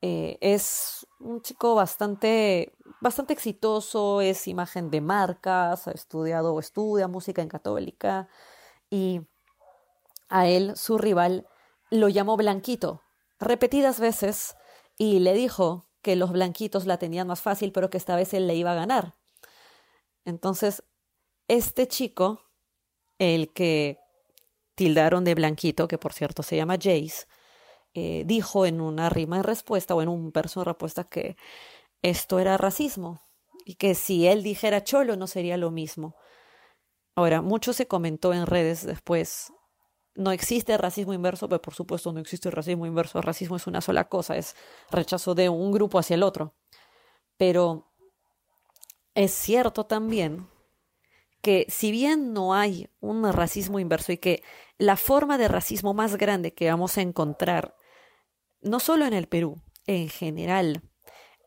eh, 0.02 0.38
es 0.40 1.06
un 1.20 1.42
chico 1.42 1.74
bastante, 1.74 2.74
bastante 3.00 3.32
exitoso, 3.32 4.20
es 4.20 4.46
imagen 4.48 4.90
de 4.90 5.00
marcas, 5.00 5.88
ha 5.88 5.92
estudiado 5.92 6.54
o 6.54 6.60
estudia 6.60 7.08
música 7.08 7.42
en 7.42 7.48
católica, 7.48 8.28
y 8.90 9.22
a 10.28 10.46
él, 10.46 10.76
su 10.76 10.98
rival, 10.98 11.46
lo 11.90 12.08
llamó 12.08 12.36
Blanquito 12.36 13.02
repetidas 13.38 14.00
veces 14.00 14.56
y 14.96 15.20
le 15.20 15.34
dijo 15.34 15.88
que 16.02 16.16
los 16.16 16.32
blanquitos 16.32 16.86
la 16.86 16.98
tenían 16.98 17.26
más 17.26 17.40
fácil, 17.40 17.72
pero 17.72 17.90
que 17.90 17.98
esta 17.98 18.16
vez 18.16 18.32
él 18.34 18.46
le 18.46 18.54
iba 18.54 18.72
a 18.72 18.76
ganar. 18.76 19.16
Entonces, 20.24 20.82
este 21.48 21.86
chico, 21.88 22.42
el 23.18 23.52
que 23.52 23.98
tildaron 24.76 25.25
de 25.25 25.35
blanquito, 25.35 25.88
que 25.88 25.99
por 25.99 26.12
cierto 26.12 26.45
se 26.45 26.54
llama 26.56 26.75
Jace, 26.75 27.26
eh, 27.95 28.23
dijo 28.26 28.66
en 28.66 28.80
una 28.80 29.09
rima 29.09 29.38
en 29.38 29.42
respuesta 29.42 29.95
o 29.95 30.02
en 30.02 30.09
un 30.09 30.30
verso 30.30 30.61
en 30.61 30.66
respuesta 30.66 31.04
que 31.04 31.37
esto 32.02 32.38
era 32.38 32.59
racismo 32.59 33.21
y 33.64 33.75
que 33.75 33.95
si 33.95 34.26
él 34.26 34.42
dijera 34.42 34.85
cholo 34.85 35.16
no 35.16 35.26
sería 35.26 35.56
lo 35.56 35.71
mismo. 35.71 36.14
Ahora, 37.16 37.40
mucho 37.40 37.73
se 37.73 37.88
comentó 37.88 38.35
en 38.35 38.47
redes 38.47 38.87
después. 38.87 39.50
No 40.14 40.30
existe 40.30 40.76
racismo 40.76 41.14
inverso, 41.14 41.49
pero 41.49 41.62
por 41.62 41.75
supuesto 41.75 42.12
no 42.12 42.21
existe 42.21 42.50
racismo 42.50 42.87
inverso. 42.87 43.18
El 43.18 43.25
racismo 43.25 43.56
es 43.56 43.66
una 43.66 43.80
sola 43.80 44.09
cosa, 44.09 44.37
es 44.37 44.54
rechazo 44.90 45.35
de 45.35 45.49
un 45.49 45.73
grupo 45.73 45.99
hacia 45.99 46.14
el 46.14 46.23
otro. 46.23 46.54
Pero 47.38 47.90
es 49.14 49.33
cierto 49.33 49.87
también 49.87 50.47
que 51.40 51.66
si 51.68 51.90
bien 51.90 52.33
no 52.33 52.54
hay 52.54 52.90
un 53.00 53.33
racismo 53.33 53.78
inverso 53.78 54.12
y 54.12 54.18
que 54.18 54.42
la 54.78 54.97
forma 54.97 55.38
de 55.38 55.49
racismo 55.49 55.95
más 55.95 56.16
grande 56.16 56.54
que 56.54 56.71
vamos 56.71 56.99
a 56.99 57.02
encontrar, 57.02 57.76
no 58.61 58.80
solo 58.80 59.06
en 59.06 59.12
el 59.12 59.28
Perú, 59.28 59.62
en 59.87 60.09
general, 60.09 60.83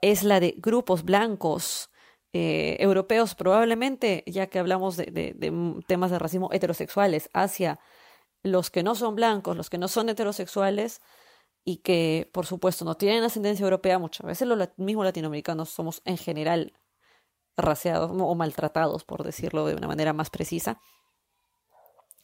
es 0.01 0.23
la 0.23 0.39
de 0.39 0.55
grupos 0.57 1.03
blancos, 1.03 1.89
eh, 2.31 2.77
europeos 2.79 3.35
probablemente, 3.35 4.23
ya 4.27 4.47
que 4.47 4.59
hablamos 4.59 4.97
de, 4.97 5.05
de, 5.05 5.81
temas 5.87 6.11
de 6.11 6.19
racismo 6.19 6.49
heterosexuales, 6.53 7.29
hacia 7.33 7.79
los 8.43 8.69
que 8.69 8.83
no 8.83 8.95
son 8.95 9.15
blancos, 9.15 9.57
los 9.57 9.69
que 9.69 9.77
no 9.77 9.87
son 9.87 10.09
heterosexuales 10.09 11.01
y 11.65 11.77
que, 11.77 12.29
por 12.33 12.45
supuesto, 12.45 12.85
no 12.85 12.95
tienen 12.95 13.23
ascendencia 13.23 13.63
europea, 13.63 13.99
muchas 13.99 14.25
veces 14.25 14.47
los 14.47 14.69
mismos 14.77 15.05
latinoamericanos 15.05 15.69
somos 15.69 16.01
en 16.05 16.17
general 16.17 16.73
raciados 17.57 18.11
o 18.13 18.35
maltratados, 18.35 19.03
por 19.03 19.23
decirlo 19.23 19.65
de 19.65 19.75
una 19.75 19.87
manera 19.87 20.13
más 20.13 20.29
precisa. 20.29 20.79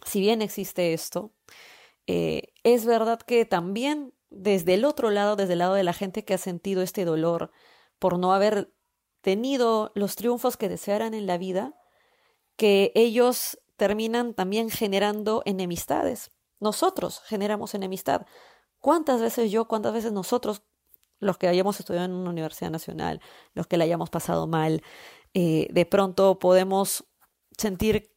Si 0.06 0.20
bien 0.22 0.42
existe 0.42 0.94
esto, 0.94 1.34
eh, 2.08 2.54
es 2.64 2.86
verdad 2.86 3.20
que 3.20 3.46
también 3.46 4.14
desde 4.30 4.76
el 4.76 4.86
otro 4.86 5.10
lado, 5.12 5.36
desde 5.36 5.54
el 5.54 5.60
lado 5.60 5.74
de 5.74 5.84
la 5.84 5.94
gente 5.94 6.24
que 6.24 6.36
ha 6.36 6.38
sentido 6.38 6.82
este 6.82 7.06
dolor 7.06 7.52
por 8.00 8.20
no 8.20 8.34
haber 8.34 8.72
tenido 9.22 9.92
los 9.96 10.16
triunfos 10.16 10.58
que 10.58 10.70
desearan 10.70 11.14
en 11.14 11.26
la 11.26 11.38
vida, 11.38 11.74
que 12.56 12.92
ellos 12.96 13.60
terminan 13.76 14.34
también 14.34 14.70
generando 14.70 15.42
enemistades. 15.46 16.32
Nosotros 16.60 17.22
generamos 17.26 17.74
enemistad. 17.74 18.26
¿Cuántas 18.80 19.22
veces 19.22 19.52
yo, 19.52 19.68
cuántas 19.68 19.94
veces 19.94 20.12
nosotros, 20.12 20.62
los 21.20 21.38
que 21.38 21.48
hayamos 21.48 21.80
estudiado 21.80 22.06
en 22.06 22.14
una 22.14 22.30
universidad 22.30 22.70
nacional, 22.70 23.22
los 23.54 23.68
que 23.68 23.78
la 23.78 23.86
hayamos 23.86 24.10
pasado 24.10 24.48
mal, 24.48 24.84
eh, 25.34 25.68
de 25.72 25.86
pronto 25.86 26.40
podemos 26.40 27.06
sentir 27.58 28.15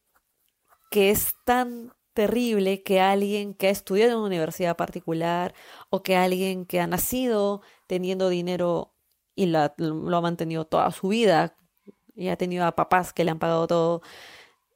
que 0.89 1.11
es 1.11 1.35
tan 1.45 1.93
terrible 2.13 2.83
que 2.83 2.99
alguien 2.99 3.53
que 3.53 3.67
ha 3.67 3.71
estudiado 3.71 4.11
en 4.11 4.17
una 4.17 4.27
universidad 4.27 4.75
particular 4.75 5.53
o 5.89 6.03
que 6.03 6.17
alguien 6.17 6.65
que 6.65 6.79
ha 6.81 6.87
nacido 6.87 7.61
teniendo 7.87 8.29
dinero 8.29 8.93
y 9.35 9.45
lo 9.45 10.17
ha 10.17 10.21
mantenido 10.21 10.65
toda 10.65 10.91
su 10.91 11.07
vida 11.09 11.55
y 12.15 12.27
ha 12.27 12.35
tenido 12.35 12.65
a 12.65 12.75
papás 12.75 13.13
que 13.13 13.23
le 13.23 13.31
han 13.31 13.39
pagado 13.39 13.67
todo, 13.67 14.01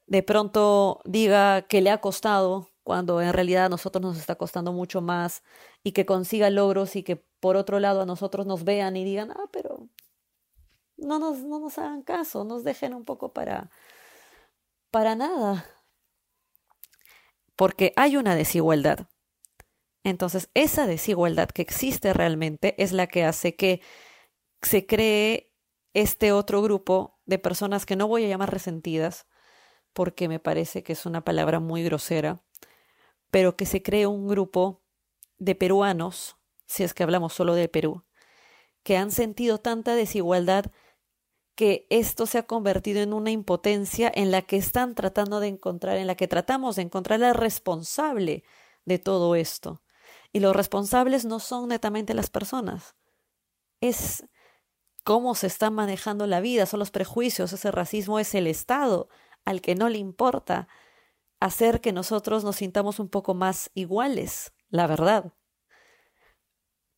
de 0.06 0.22
pronto 0.22 1.02
diga 1.04 1.62
que 1.62 1.82
le 1.82 1.90
ha 1.90 2.00
costado 2.00 2.70
cuando 2.82 3.20
en 3.20 3.32
realidad 3.32 3.66
a 3.66 3.68
nosotros 3.68 4.02
nos 4.02 4.18
está 4.18 4.36
costando 4.36 4.72
mucho 4.72 5.00
más 5.00 5.42
y 5.82 5.92
que 5.92 6.06
consiga 6.06 6.50
logros 6.50 6.96
y 6.96 7.02
que 7.02 7.16
por 7.16 7.56
otro 7.56 7.80
lado 7.80 8.02
a 8.02 8.06
nosotros 8.06 8.46
nos 8.46 8.64
vean 8.64 8.96
y 8.96 9.04
digan, 9.04 9.30
ah, 9.32 9.48
pero 9.52 9.88
no 10.96 11.18
nos, 11.18 11.38
no 11.40 11.58
nos 11.58 11.78
hagan 11.78 12.02
caso, 12.02 12.44
nos 12.44 12.64
dejen 12.64 12.94
un 12.94 13.04
poco 13.04 13.32
para, 13.32 13.70
para 14.90 15.14
nada. 15.14 15.66
Porque 17.56 17.92
hay 17.96 18.16
una 18.16 18.34
desigualdad. 18.34 19.08
Entonces, 20.02 20.50
esa 20.54 20.86
desigualdad 20.86 21.48
que 21.48 21.62
existe 21.62 22.12
realmente 22.12 22.74
es 22.82 22.92
la 22.92 23.06
que 23.06 23.24
hace 23.24 23.56
que 23.56 23.80
se 24.60 24.86
cree 24.86 25.52
este 25.94 26.32
otro 26.32 26.60
grupo 26.62 27.18
de 27.24 27.38
personas 27.38 27.86
que 27.86 27.96
no 27.96 28.08
voy 28.08 28.24
a 28.24 28.28
llamar 28.28 28.52
resentidas, 28.52 29.26
porque 29.92 30.28
me 30.28 30.40
parece 30.40 30.82
que 30.82 30.92
es 30.92 31.06
una 31.06 31.24
palabra 31.24 31.60
muy 31.60 31.82
grosera, 31.84 32.42
pero 33.30 33.56
que 33.56 33.64
se 33.66 33.82
cree 33.82 34.06
un 34.06 34.28
grupo 34.28 34.82
de 35.38 35.54
peruanos, 35.54 36.36
si 36.66 36.82
es 36.82 36.94
que 36.94 37.02
hablamos 37.02 37.32
solo 37.32 37.54
de 37.54 37.68
Perú, 37.68 38.04
que 38.82 38.96
han 38.96 39.10
sentido 39.10 39.58
tanta 39.58 39.94
desigualdad 39.94 40.66
que 41.54 41.86
esto 41.90 42.26
se 42.26 42.38
ha 42.38 42.42
convertido 42.44 43.00
en 43.00 43.12
una 43.12 43.30
impotencia 43.30 44.10
en 44.14 44.30
la 44.30 44.42
que 44.42 44.56
están 44.56 44.94
tratando 44.94 45.40
de 45.40 45.48
encontrar, 45.48 45.96
en 45.96 46.06
la 46.06 46.16
que 46.16 46.28
tratamos 46.28 46.76
de 46.76 46.82
encontrar 46.82 47.22
al 47.22 47.34
responsable 47.34 48.44
de 48.84 48.98
todo 48.98 49.34
esto. 49.36 49.82
Y 50.32 50.40
los 50.40 50.54
responsables 50.56 51.24
no 51.24 51.38
son 51.38 51.68
netamente 51.68 52.12
las 52.12 52.28
personas, 52.28 52.96
es 53.80 54.24
cómo 55.04 55.34
se 55.34 55.46
está 55.46 55.70
manejando 55.70 56.26
la 56.26 56.40
vida, 56.40 56.66
son 56.66 56.80
los 56.80 56.90
prejuicios, 56.90 57.52
ese 57.52 57.70
racismo 57.70 58.18
es 58.18 58.34
el 58.34 58.46
Estado 58.46 59.08
al 59.44 59.60
que 59.60 59.74
no 59.74 59.88
le 59.88 59.98
importa 59.98 60.66
hacer 61.40 61.80
que 61.80 61.92
nosotros 61.92 62.42
nos 62.42 62.56
sintamos 62.56 62.98
un 62.98 63.08
poco 63.08 63.34
más 63.34 63.70
iguales, 63.74 64.52
la 64.70 64.86
verdad. 64.86 65.34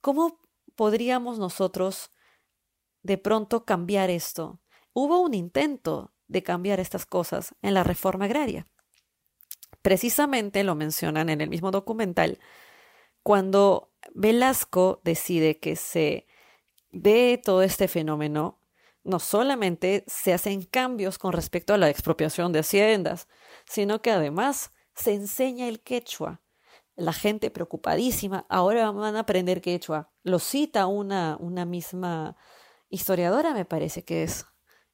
¿Cómo 0.00 0.40
podríamos 0.76 1.38
nosotros 1.38 2.10
de 3.06 3.18
pronto 3.18 3.64
cambiar 3.64 4.10
esto? 4.10 4.60
Hubo 4.92 5.20
un 5.20 5.32
intento 5.32 6.12
de 6.26 6.42
cambiar 6.42 6.80
estas 6.80 7.06
cosas 7.06 7.54
en 7.62 7.72
la 7.72 7.84
reforma 7.84 8.24
agraria. 8.24 8.66
Precisamente 9.80 10.64
lo 10.64 10.74
mencionan 10.74 11.28
en 11.28 11.40
el 11.40 11.48
mismo 11.48 11.70
documental, 11.70 12.40
cuando 13.22 13.92
Velasco 14.14 15.00
decide 15.04 15.58
que 15.58 15.76
se 15.76 16.26
dé 16.90 17.40
todo 17.42 17.62
este 17.62 17.88
fenómeno, 17.88 18.60
no 19.04 19.20
solamente 19.20 20.04
se 20.08 20.32
hacen 20.32 20.62
cambios 20.62 21.18
con 21.18 21.32
respecto 21.32 21.74
a 21.74 21.78
la 21.78 21.88
expropiación 21.88 22.52
de 22.52 22.60
haciendas, 22.60 23.28
sino 23.64 24.02
que 24.02 24.10
además 24.10 24.72
se 24.94 25.14
enseña 25.14 25.68
el 25.68 25.80
quechua. 25.80 26.40
La 26.96 27.12
gente 27.12 27.50
preocupadísima, 27.50 28.46
ahora 28.48 28.90
van 28.90 29.16
a 29.16 29.20
aprender 29.20 29.60
quechua. 29.60 30.10
Lo 30.22 30.38
cita 30.38 30.86
una, 30.86 31.36
una 31.38 31.64
misma 31.64 32.36
historiadora, 32.88 33.54
me 33.54 33.64
parece 33.64 34.04
que 34.04 34.22
es, 34.22 34.46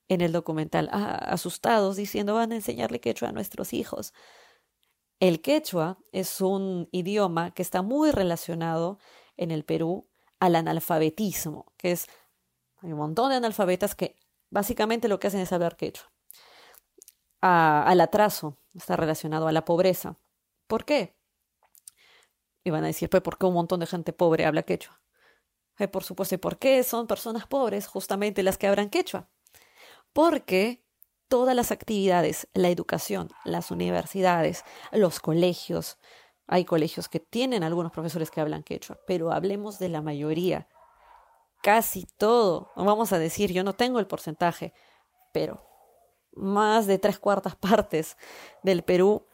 en 0.09 0.21
el 0.21 0.33
documental, 0.33 0.89
asustados, 0.93 1.97
diciendo 1.97 2.35
van 2.35 2.53
a 2.53 2.57
enseñarle 2.57 3.01
quechua 3.01 3.29
a 3.29 3.33
nuestros 3.33 3.73
hijos. 3.73 4.13
El 5.21 5.41
quechua 5.41 5.99
es 6.11 6.41
un 6.41 6.89
idioma 6.91 7.53
que 7.53 7.63
está 7.63 7.83
muy 7.83 8.11
relacionado 8.11 8.99
en 9.37 9.51
el 9.51 9.65
Perú 9.65 10.09
al 10.41 10.57
analfabetismo, 10.57 11.73
que 11.77 11.93
es 11.93 12.09
hay 12.83 12.93
un 12.93 12.99
montón 12.99 13.31
de 13.31 13.37
analfabetas 13.37 13.95
que 13.95 14.17
básicamente 14.51 15.09
lo 15.09 15.21
que 15.21 15.29
hacen 15.29 15.41
es 15.41 15.53
hablar 15.53 15.77
quechua. 15.77 16.11
al 17.41 18.01
atraso, 18.01 18.59
está 18.75 18.97
relacionado 18.97 19.49
a 19.49 19.53
la 19.53 19.65
pobreza. 19.65 20.17
¿Por 20.67 20.85
qué? 20.85 21.17
Y 22.65 22.71
van 22.71 22.85
a 22.85 22.89
decir, 22.89 23.11
pues, 23.11 23.23
¿por 23.23 23.39
qué 23.39 23.47
un 23.47 23.55
montón 23.55 23.81
de 23.81 23.87
gente 23.87 24.13
pobre 24.13 24.47
habla 24.47 24.63
quechua? 24.63 25.02
Por 25.91 26.05
supuesto, 26.05 26.35
¿y 26.35 26.39
por 26.39 26.59
qué 26.59 26.83
son 26.85 27.07
personas 27.07 27.47
pobres 27.47 27.87
justamente 27.87 28.43
las 28.43 28.59
que 28.59 28.67
hablan 28.67 28.91
quechua? 28.91 29.29
Porque 30.13 30.85
todas 31.29 31.57
las 31.57 31.73
actividades, 31.73 32.49
la 32.53 32.69
educación, 32.69 33.31
las 33.45 33.71
universidades, 33.71 34.65
los 34.93 35.19
colegios, 35.19 35.99
hay 36.47 36.65
colegios 36.65 37.09
que 37.09 37.21
tienen 37.21 37.65
algunos 37.65 37.91
profesores 37.91 38.31
que 38.31 38.41
hablan 38.41 38.63
quechua, 38.63 39.01
pero 39.07 39.33
hablemos 39.33 39.79
de 39.79 39.89
la 39.89 40.03
mayoría 40.03 40.69
casi 41.63 42.07
todo, 42.19 42.73
vamos 42.77 43.13
a 43.13 43.19
decir, 43.19 43.53
yo 43.53 43.65
no 43.65 43.73
tengo 43.73 43.99
el 44.01 44.07
porcentaje, 44.07 44.75
pero 45.33 45.65
más 46.33 46.87
de 46.87 46.99
tres 46.99 47.19
cuartas 47.19 47.57
partes 47.57 48.17
del 48.63 48.83
Perú 48.83 49.27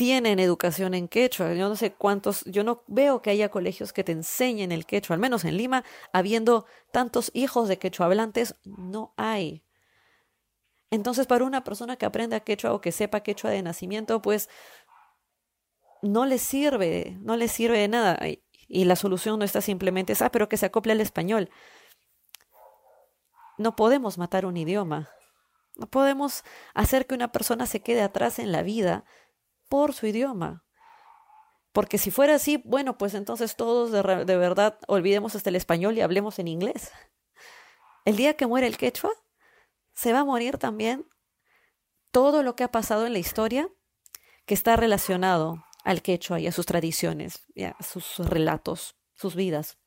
tienen 0.00 0.38
educación 0.38 0.94
en 0.94 1.08
quechua. 1.08 1.52
Yo 1.52 1.68
no 1.68 1.76
sé 1.76 1.92
cuántos, 1.92 2.46
yo 2.46 2.64
no 2.64 2.84
veo 2.86 3.20
que 3.20 3.28
haya 3.28 3.50
colegios 3.50 3.92
que 3.92 4.02
te 4.02 4.12
enseñen 4.12 4.72
el 4.72 4.86
quechua, 4.86 5.12
al 5.12 5.20
menos 5.20 5.44
en 5.44 5.58
Lima, 5.58 5.84
habiendo 6.10 6.64
tantos 6.90 7.30
hijos 7.34 7.68
de 7.68 7.78
quechua 7.78 8.06
hablantes, 8.06 8.56
no 8.64 9.12
hay. 9.18 9.62
Entonces, 10.90 11.26
para 11.26 11.44
una 11.44 11.64
persona 11.64 11.96
que 11.96 12.06
aprenda 12.06 12.40
quechua 12.40 12.72
o 12.72 12.80
que 12.80 12.92
sepa 12.92 13.20
quechua 13.20 13.50
de 13.50 13.62
nacimiento, 13.62 14.22
pues 14.22 14.48
no 16.00 16.24
le 16.24 16.38
sirve, 16.38 17.18
no 17.20 17.36
le 17.36 17.48
sirve 17.48 17.80
de 17.80 17.88
nada. 17.88 18.18
Y 18.68 18.84
la 18.86 18.96
solución 18.96 19.38
no 19.38 19.44
está 19.44 19.60
simplemente 19.60 20.14
esa, 20.14 20.24
ah, 20.26 20.30
pero 20.30 20.48
que 20.48 20.56
se 20.56 20.64
acople 20.64 20.92
al 20.92 21.02
español. 21.02 21.50
No 23.58 23.76
podemos 23.76 24.16
matar 24.16 24.46
un 24.46 24.56
idioma. 24.56 25.10
No 25.76 25.90
podemos 25.90 26.42
hacer 26.72 27.06
que 27.06 27.14
una 27.14 27.32
persona 27.32 27.66
se 27.66 27.80
quede 27.82 28.00
atrás 28.00 28.38
en 28.38 28.50
la 28.50 28.62
vida 28.62 29.04
por 29.70 29.94
su 29.94 30.06
idioma. 30.06 30.66
Porque 31.72 31.96
si 31.96 32.10
fuera 32.10 32.34
así, 32.34 32.60
bueno, 32.66 32.98
pues 32.98 33.14
entonces 33.14 33.56
todos 33.56 33.92
de, 33.92 34.02
de, 34.26 34.36
verdad 34.36 34.78
olvidemos 34.88 35.34
hasta 35.36 35.48
el 35.48 35.56
español 35.56 35.96
y 35.96 36.02
hablemos 36.02 36.38
en 36.38 36.48
inglés. 36.48 36.90
El 38.04 38.16
día 38.16 38.36
que 38.36 38.46
muere 38.46 38.66
el 38.66 38.76
quechua, 38.76 39.12
se 39.94 40.12
va 40.12 40.20
a 40.20 40.24
morir 40.24 40.58
también 40.58 41.06
todo 42.10 42.42
lo 42.42 42.56
que 42.56 42.64
ha 42.64 42.72
pasado 42.72 43.06
en 43.06 43.12
la 43.12 43.18
historia 43.20 43.68
que 44.46 44.54
está 44.54 44.74
relacionado 44.74 45.64
al 45.84 46.02
quechua 46.02 46.40
y 46.40 46.48
a 46.48 46.52
sus 46.52 46.66
tradiciones, 46.66 47.46
y 47.54 47.64
a 47.64 47.76
sus 47.80 48.18
relatos, 48.18 48.96
sus 49.14 49.36
vidas. 49.36 49.78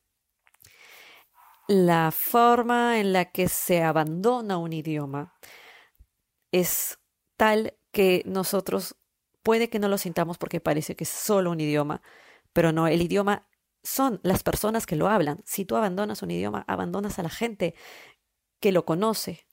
La 1.68 2.10
forma 2.10 2.98
en 2.98 3.12
la 3.12 3.26
que 3.30 3.48
se 3.48 3.82
abandona 3.82 4.56
un 4.56 4.72
idioma 4.72 5.34
es 6.50 6.98
tal 7.36 7.76
que 7.90 8.22
nosotros 8.26 8.96
puede 9.44 9.70
que 9.70 9.78
no 9.78 9.88
lo 9.88 9.98
sintamos 9.98 10.38
porque 10.38 10.60
parece 10.60 10.96
que 10.96 11.04
es 11.04 11.10
solo 11.10 11.52
un 11.52 11.60
idioma, 11.60 12.02
pero 12.52 12.72
no, 12.72 12.88
el 12.88 13.02
idioma 13.02 13.46
son 13.84 14.18
las 14.24 14.42
personas 14.42 14.86
que 14.86 14.96
lo 14.96 15.08
hablan. 15.08 15.42
Si 15.44 15.64
tú 15.64 15.76
abandonas 15.76 16.22
un 16.22 16.32
idioma, 16.32 16.64
abandonas 16.66 17.18
a 17.20 17.22
la 17.22 17.28
gente 17.28 17.74
que 18.58 18.72
lo 18.72 18.84
conoce. 18.84 19.46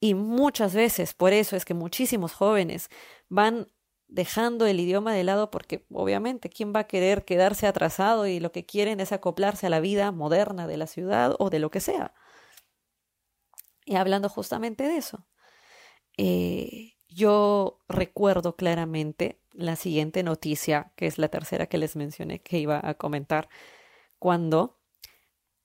Y 0.00 0.14
muchas 0.14 0.74
veces, 0.74 1.14
por 1.14 1.32
eso 1.32 1.56
es 1.56 1.64
que 1.64 1.74
muchísimos 1.74 2.32
jóvenes 2.34 2.90
van 3.28 3.68
dejando 4.08 4.66
el 4.66 4.80
idioma 4.80 5.12
de 5.14 5.22
lado 5.22 5.50
porque 5.50 5.86
obviamente 5.92 6.48
quién 6.48 6.72
va 6.74 6.80
a 6.80 6.86
querer 6.86 7.24
quedarse 7.24 7.66
atrasado 7.66 8.26
y 8.26 8.40
lo 8.40 8.52
que 8.52 8.64
quieren 8.64 9.00
es 9.00 9.12
acoplarse 9.12 9.66
a 9.66 9.70
la 9.70 9.80
vida 9.80 10.10
moderna 10.12 10.66
de 10.66 10.78
la 10.78 10.86
ciudad 10.86 11.36
o 11.38 11.50
de 11.50 11.58
lo 11.60 11.70
que 11.70 11.80
sea. 11.80 12.14
Y 13.84 13.96
hablando 13.96 14.28
justamente 14.28 14.84
de 14.84 14.96
eso, 14.96 15.26
eh, 16.16 16.97
yo 17.18 17.80
recuerdo 17.88 18.54
claramente 18.54 19.40
la 19.52 19.74
siguiente 19.74 20.22
noticia, 20.22 20.92
que 20.94 21.06
es 21.06 21.18
la 21.18 21.28
tercera 21.28 21.66
que 21.66 21.76
les 21.76 21.96
mencioné 21.96 22.40
que 22.40 22.58
iba 22.58 22.80
a 22.82 22.94
comentar, 22.94 23.48
cuando 24.20 24.78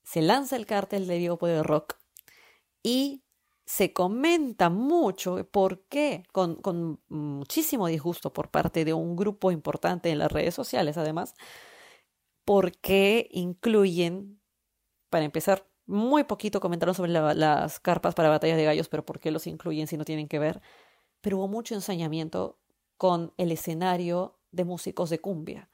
se 0.01 0.23
lanza 0.23 0.55
el 0.55 0.65
cártel 0.65 1.05
de 1.05 1.19
Vivo 1.19 1.37
de 1.45 1.61
Rock 1.61 1.97
y 2.81 3.23
se 3.65 3.93
comenta 3.93 4.69
mucho 4.71 5.47
por 5.51 5.83
qué, 5.85 6.23
con, 6.31 6.55
con, 6.55 6.99
muchísimo 7.07 7.87
disgusto 7.87 8.33
por 8.33 8.49
parte 8.49 8.83
de 8.83 8.93
un 8.93 9.15
grupo 9.15 9.51
importante 9.51 10.09
en 10.09 10.17
las 10.17 10.31
redes 10.31 10.55
sociales, 10.55 10.97
además, 10.97 11.35
por 12.45 12.71
qué 12.79 13.29
incluyen, 13.31 14.41
para 15.09 15.23
empezar, 15.23 15.67
muy 15.85 16.23
poquito 16.23 16.59
comentaron 16.59 16.95
sobre 16.95 17.11
las 17.11 17.79
carpas 17.79 18.15
para 18.15 18.29
batallas 18.29 18.57
de 18.57 18.65
gallos, 18.65 18.89
pero 18.89 19.05
por 19.05 19.19
qué 19.19 19.31
los 19.31 19.45
incluyen 19.47 19.87
si 19.87 19.97
no 19.97 20.05
tienen 20.05 20.27
que 20.27 20.39
ver. 20.39 20.61
Pero 21.23 21.37
hubo 21.37 21.47
mucho 21.47 21.73
ensañamiento 21.73 22.59
con 22.97 23.33
el 23.37 23.53
escenario 23.53 24.37
de 24.51 24.65
músicos 24.65 25.09
de 25.09 25.21
cumbia, 25.21 25.69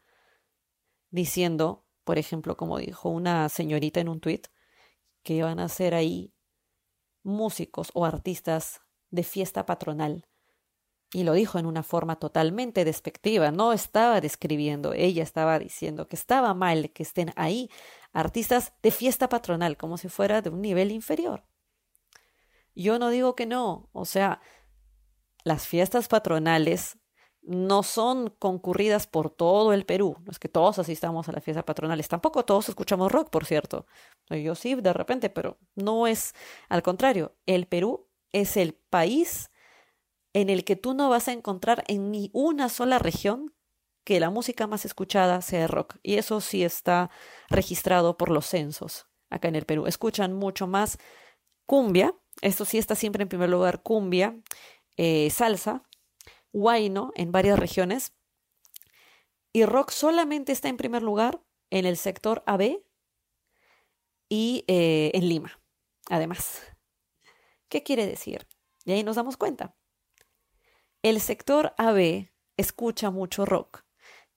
diciendo, 1.09 1.87
por 2.03 2.19
ejemplo, 2.19 2.55
como 2.55 2.77
dijo 2.77 3.09
una 3.09 3.49
señorita 3.49 3.99
en 3.99 4.09
un 4.09 4.19
tuit, 4.19 4.45
que 5.23 5.33
iban 5.33 5.59
a 5.59 5.63
hacer 5.63 5.95
ahí 5.95 6.35
músicos 7.23 7.89
o 7.95 8.05
artistas 8.05 8.81
de 9.09 9.23
fiesta 9.23 9.65
patronal. 9.65 10.27
Y 11.11 11.23
lo 11.23 11.33
dijo 11.33 11.57
en 11.57 11.65
una 11.65 11.81
forma 11.81 12.17
totalmente 12.17 12.85
despectiva, 12.85 13.49
no 13.49 13.73
estaba 13.73 14.21
describiendo, 14.21 14.93
ella 14.93 15.23
estaba 15.23 15.57
diciendo 15.57 16.07
que 16.07 16.15
estaba 16.15 16.53
mal 16.53 16.91
que 16.91 17.01
estén 17.01 17.33
ahí 17.35 17.71
artistas 18.13 18.73
de 18.83 18.91
fiesta 18.91 19.29
patronal, 19.29 19.77
como 19.77 19.97
si 19.97 20.09
fuera 20.09 20.43
de 20.43 20.51
un 20.51 20.61
nivel 20.61 20.91
inferior. 20.91 21.43
Yo 22.75 22.99
no 22.99 23.09
digo 23.09 23.35
que 23.35 23.47
no, 23.47 23.89
o 23.91 24.05
sea, 24.05 24.41
las 25.43 25.67
fiestas 25.67 26.07
patronales 26.07 26.97
no 27.41 27.83
son 27.83 28.29
concurridas 28.37 29.07
por 29.07 29.29
todo 29.29 29.73
el 29.73 29.85
Perú. 29.85 30.17
No 30.23 30.31
es 30.31 30.39
que 30.39 30.49
todos 30.49 30.77
asistamos 30.77 31.29
a 31.29 31.31
las 31.31 31.43
fiestas 31.43 31.63
patronales. 31.63 32.07
Tampoco 32.07 32.45
todos 32.45 32.69
escuchamos 32.69 33.11
rock, 33.11 33.29
por 33.29 33.45
cierto. 33.45 33.85
Yo 34.29 34.55
sí, 34.55 34.75
de 34.75 34.93
repente, 34.93 35.29
pero 35.29 35.57
no 35.75 36.05
es 36.05 36.33
al 36.67 36.83
contrario. 36.83 37.35
El 37.45 37.65
Perú 37.65 38.07
es 38.31 38.57
el 38.57 38.73
país 38.73 39.49
en 40.33 40.49
el 40.49 40.63
que 40.63 40.75
tú 40.75 40.93
no 40.93 41.09
vas 41.09 41.27
a 41.27 41.31
encontrar 41.31 41.83
en 41.87 42.11
ni 42.11 42.29
una 42.33 42.69
sola 42.69 42.99
región 42.99 43.53
que 44.03 44.19
la 44.19 44.29
música 44.29 44.67
más 44.67 44.85
escuchada 44.85 45.41
sea 45.41 45.67
rock. 45.67 45.95
Y 46.03 46.15
eso 46.15 46.41
sí 46.41 46.63
está 46.63 47.09
registrado 47.49 48.17
por 48.17 48.29
los 48.29 48.45
censos 48.45 49.07
acá 49.29 49.47
en 49.47 49.55
el 49.55 49.65
Perú. 49.65 49.87
Escuchan 49.87 50.33
mucho 50.33 50.67
más 50.67 50.97
cumbia. 51.65 52.15
Esto 52.41 52.65
sí 52.65 52.77
está 52.77 52.95
siempre 52.95 53.23
en 53.23 53.29
primer 53.29 53.49
lugar 53.49 53.81
cumbia, 53.81 54.35
eh, 55.01 55.29
salsa, 55.29 55.81
Huayno 56.51 57.13
en 57.15 57.31
varias 57.31 57.57
regiones. 57.57 58.11
Y 59.53 59.63
rock 59.63 59.91
solamente 59.91 60.51
está 60.51 60.67
en 60.67 60.75
primer 60.75 61.03
lugar 61.03 61.41
en 61.69 61.85
el 61.85 61.95
sector 61.95 62.43
AB 62.45 62.83
y 64.27 64.65
eh, 64.67 65.11
en 65.13 65.29
Lima, 65.29 65.57
además. 66.09 66.61
¿Qué 67.69 67.81
quiere 67.81 68.07
decir? 68.07 68.45
Y 68.83 68.91
ahí 68.91 69.05
nos 69.05 69.15
damos 69.15 69.37
cuenta. 69.37 69.73
El 71.01 71.21
sector 71.21 71.73
AB 71.77 72.29
escucha 72.57 73.09
mucho 73.09 73.45
rock. 73.45 73.85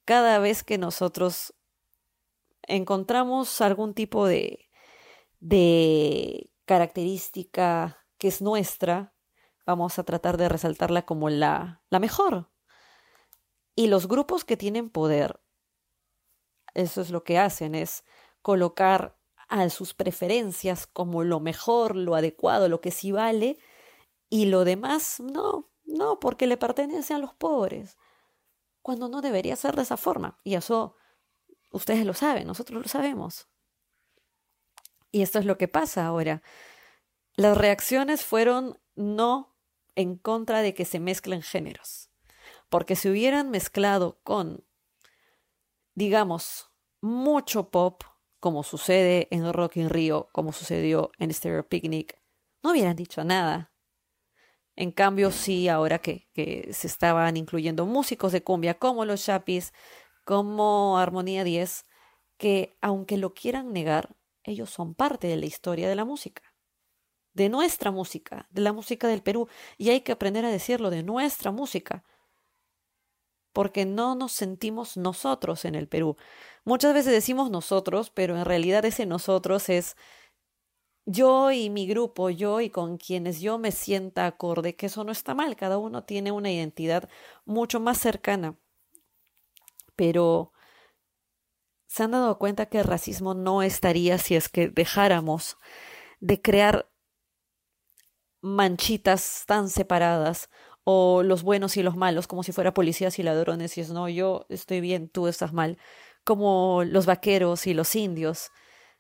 Cada 0.05 0.39
vez 0.39 0.63
que 0.63 0.79
nosotros 0.79 1.55
encontramos 2.69 3.61
algún 3.61 3.95
tipo 3.95 4.29
de, 4.29 4.71
de 5.41 6.53
característica 6.67 8.07
que 8.17 8.29
es 8.29 8.41
nuestra, 8.41 9.12
vamos 9.67 9.99
a 9.99 10.05
tratar 10.05 10.37
de 10.37 10.49
resaltarla 10.49 11.03
como 11.07 11.29
la, 11.31 11.83
la 11.91 11.99
mejor. 11.99 12.51
Y 13.75 13.87
los 13.87 14.09
grupos 14.09 14.45
que 14.45 14.57
tienen 14.57 14.91
poder, 14.91 15.41
eso 16.75 17.01
es 17.01 17.11
lo 17.11 17.25
que 17.25 17.39
hacen, 17.39 17.75
es 17.75 18.05
colocar 18.43 19.19
a 19.49 19.69
sus 19.71 19.95
preferencias 19.95 20.87
como 20.87 21.25
lo 21.25 21.41
mejor, 21.41 21.97
lo 21.97 22.15
adecuado, 22.15 22.69
lo 22.69 22.81
que 22.81 22.91
sí 22.91 23.13
vale, 23.13 23.59
y 24.29 24.47
lo 24.47 24.65
demás 24.65 25.21
no, 25.21 25.71
no, 25.85 26.19
porque 26.21 26.47
le 26.47 26.57
pertenece 26.57 27.15
a 27.15 27.19
los 27.19 27.35
pobres, 27.35 27.99
cuando 28.81 29.09
no 29.09 29.21
debería 29.21 29.57
ser 29.57 29.77
de 29.77 29.83
esa 29.83 29.97
forma. 29.97 30.41
Y 30.43 30.55
eso 30.55 30.97
ustedes 31.71 32.07
lo 32.07 32.15
saben, 32.15 32.47
nosotros 32.47 32.83
lo 32.83 32.89
sabemos. 32.89 33.49
Y 35.11 35.23
esto 35.23 35.39
es 35.39 35.45
lo 35.45 35.59
que 35.59 35.69
pasa 35.69 36.07
ahora. 36.07 36.43
Las 37.37 37.57
reacciones 37.57 38.25
fueron 38.25 38.81
no 38.95 39.52
en 39.95 40.17
contra 40.17 40.63
de 40.63 40.75
que 40.75 40.85
se 40.85 41.01
mezclen 41.01 41.43
géneros, 41.43 42.11
porque 42.69 42.97
si 42.97 43.09
hubieran 43.09 43.51
mezclado 43.51 44.21
con, 44.23 44.65
digamos, 45.95 46.71
mucho 47.01 47.71
pop, 47.71 48.03
como 48.41 48.63
sucede 48.63 49.29
en 49.31 49.53
Rock 49.53 49.77
in 49.77 49.91
Rio, 49.91 50.29
como 50.33 50.53
sucedió 50.53 51.13
en 51.19 51.33
Stereo 51.33 51.69
Picnic, 51.69 52.21
no 52.63 52.73
hubieran 52.73 52.97
dicho 52.97 53.23
nada. 53.25 53.73
En 54.75 54.91
cambio, 54.91 55.31
sí, 55.31 55.69
ahora 55.69 55.99
que, 55.99 56.29
que 56.33 56.73
se 56.73 56.87
estaban 56.87 57.37
incluyendo 57.37 57.87
músicos 57.87 58.33
de 58.33 58.43
cumbia 58.43 58.79
como 58.79 59.05
los 59.05 59.25
Chapis, 59.25 59.73
como 60.25 60.99
Armonía 60.99 61.45
10, 61.45 61.85
que 62.39 62.77
aunque 62.81 63.19
lo 63.19 63.35
quieran 63.35 63.73
negar, 63.73 64.17
ellos 64.45 64.71
son 64.71 64.95
parte 64.95 65.29
de 65.29 65.37
la 65.37 65.47
historia 65.47 65.89
de 65.89 65.95
la 65.95 66.05
música, 66.05 66.52
de 67.35 67.49
nuestra 67.49 67.91
música, 67.91 68.47
de 68.51 68.63
la 68.63 68.73
música 68.73 69.09
del 69.09 69.23
Perú, 69.23 69.49
y 69.79 69.91
hay 69.91 70.03
que 70.03 70.13
aprender 70.13 70.45
a 70.45 70.51
decirlo, 70.51 70.91
de 70.91 71.03
nuestra 71.03 71.51
música, 71.51 72.05
porque 73.53 73.85
no 73.85 74.15
nos 74.15 74.33
sentimos 74.33 74.97
nosotros 74.97 75.65
en 75.65 75.75
el 75.75 75.89
Perú. 75.89 76.17
Muchas 76.65 76.95
veces 76.95 77.13
decimos 77.13 77.51
nosotros, 77.51 78.11
pero 78.11 78.37
en 78.37 78.45
realidad 78.45 78.85
ese 78.85 79.07
nosotros 79.07 79.69
es 79.69 79.97
yo 81.05 81.51
y 81.51 81.69
mi 81.69 81.87
grupo, 81.87 82.31
yo 82.31 82.61
y 82.61 82.71
con 82.71 82.97
quienes 82.97 83.41
yo 83.41 83.59
me 83.59 83.73
sienta 83.73 84.27
acorde, 84.27 84.77
que 84.77 84.87
eso 84.87 85.05
no 85.05 85.13
está 85.13 85.35
mal, 85.35 85.57
cada 85.57 85.79
uno 85.79 86.05
tiene 86.05 86.33
una 86.33 86.51
identidad 86.51 87.09
mucho 87.45 87.81
más 87.81 87.99
cercana. 87.99 88.57
Pero 89.97 90.53
se 91.87 92.05
han 92.05 92.13
dado 92.13 92.39
cuenta 92.39 92.67
que 92.67 92.79
el 92.79 92.85
racismo 92.85 93.35
no 93.35 93.63
estaría 93.63 94.17
si 94.19 94.37
es 94.37 94.49
que 94.49 94.69
dejáramos 94.69 95.59
de 96.21 96.41
crear 96.41 96.92
manchitas 98.43 99.45
tan 99.47 99.71
separadas 99.71 100.51
o 100.85 101.23
los 101.23 101.43
buenos 101.43 101.77
y 101.77 101.83
los 101.83 101.97
malos 101.97 102.27
como 102.27 102.43
si 102.43 102.53
fuera 102.53 102.75
policías 102.75 103.19
y 103.19 103.23
ladrones 103.23 103.79
y 103.79 103.81
es 103.83 103.91
no, 103.91 104.09
yo 104.09 104.47
estoy 104.49 104.81
bien, 104.81 105.09
tú 105.09 105.29
estás 105.29 105.53
mal, 105.53 105.79
como 106.25 106.85
los 106.85 107.07
vaqueros 107.07 107.67
y 107.67 107.75
los 107.75 107.95
indios 107.97 108.51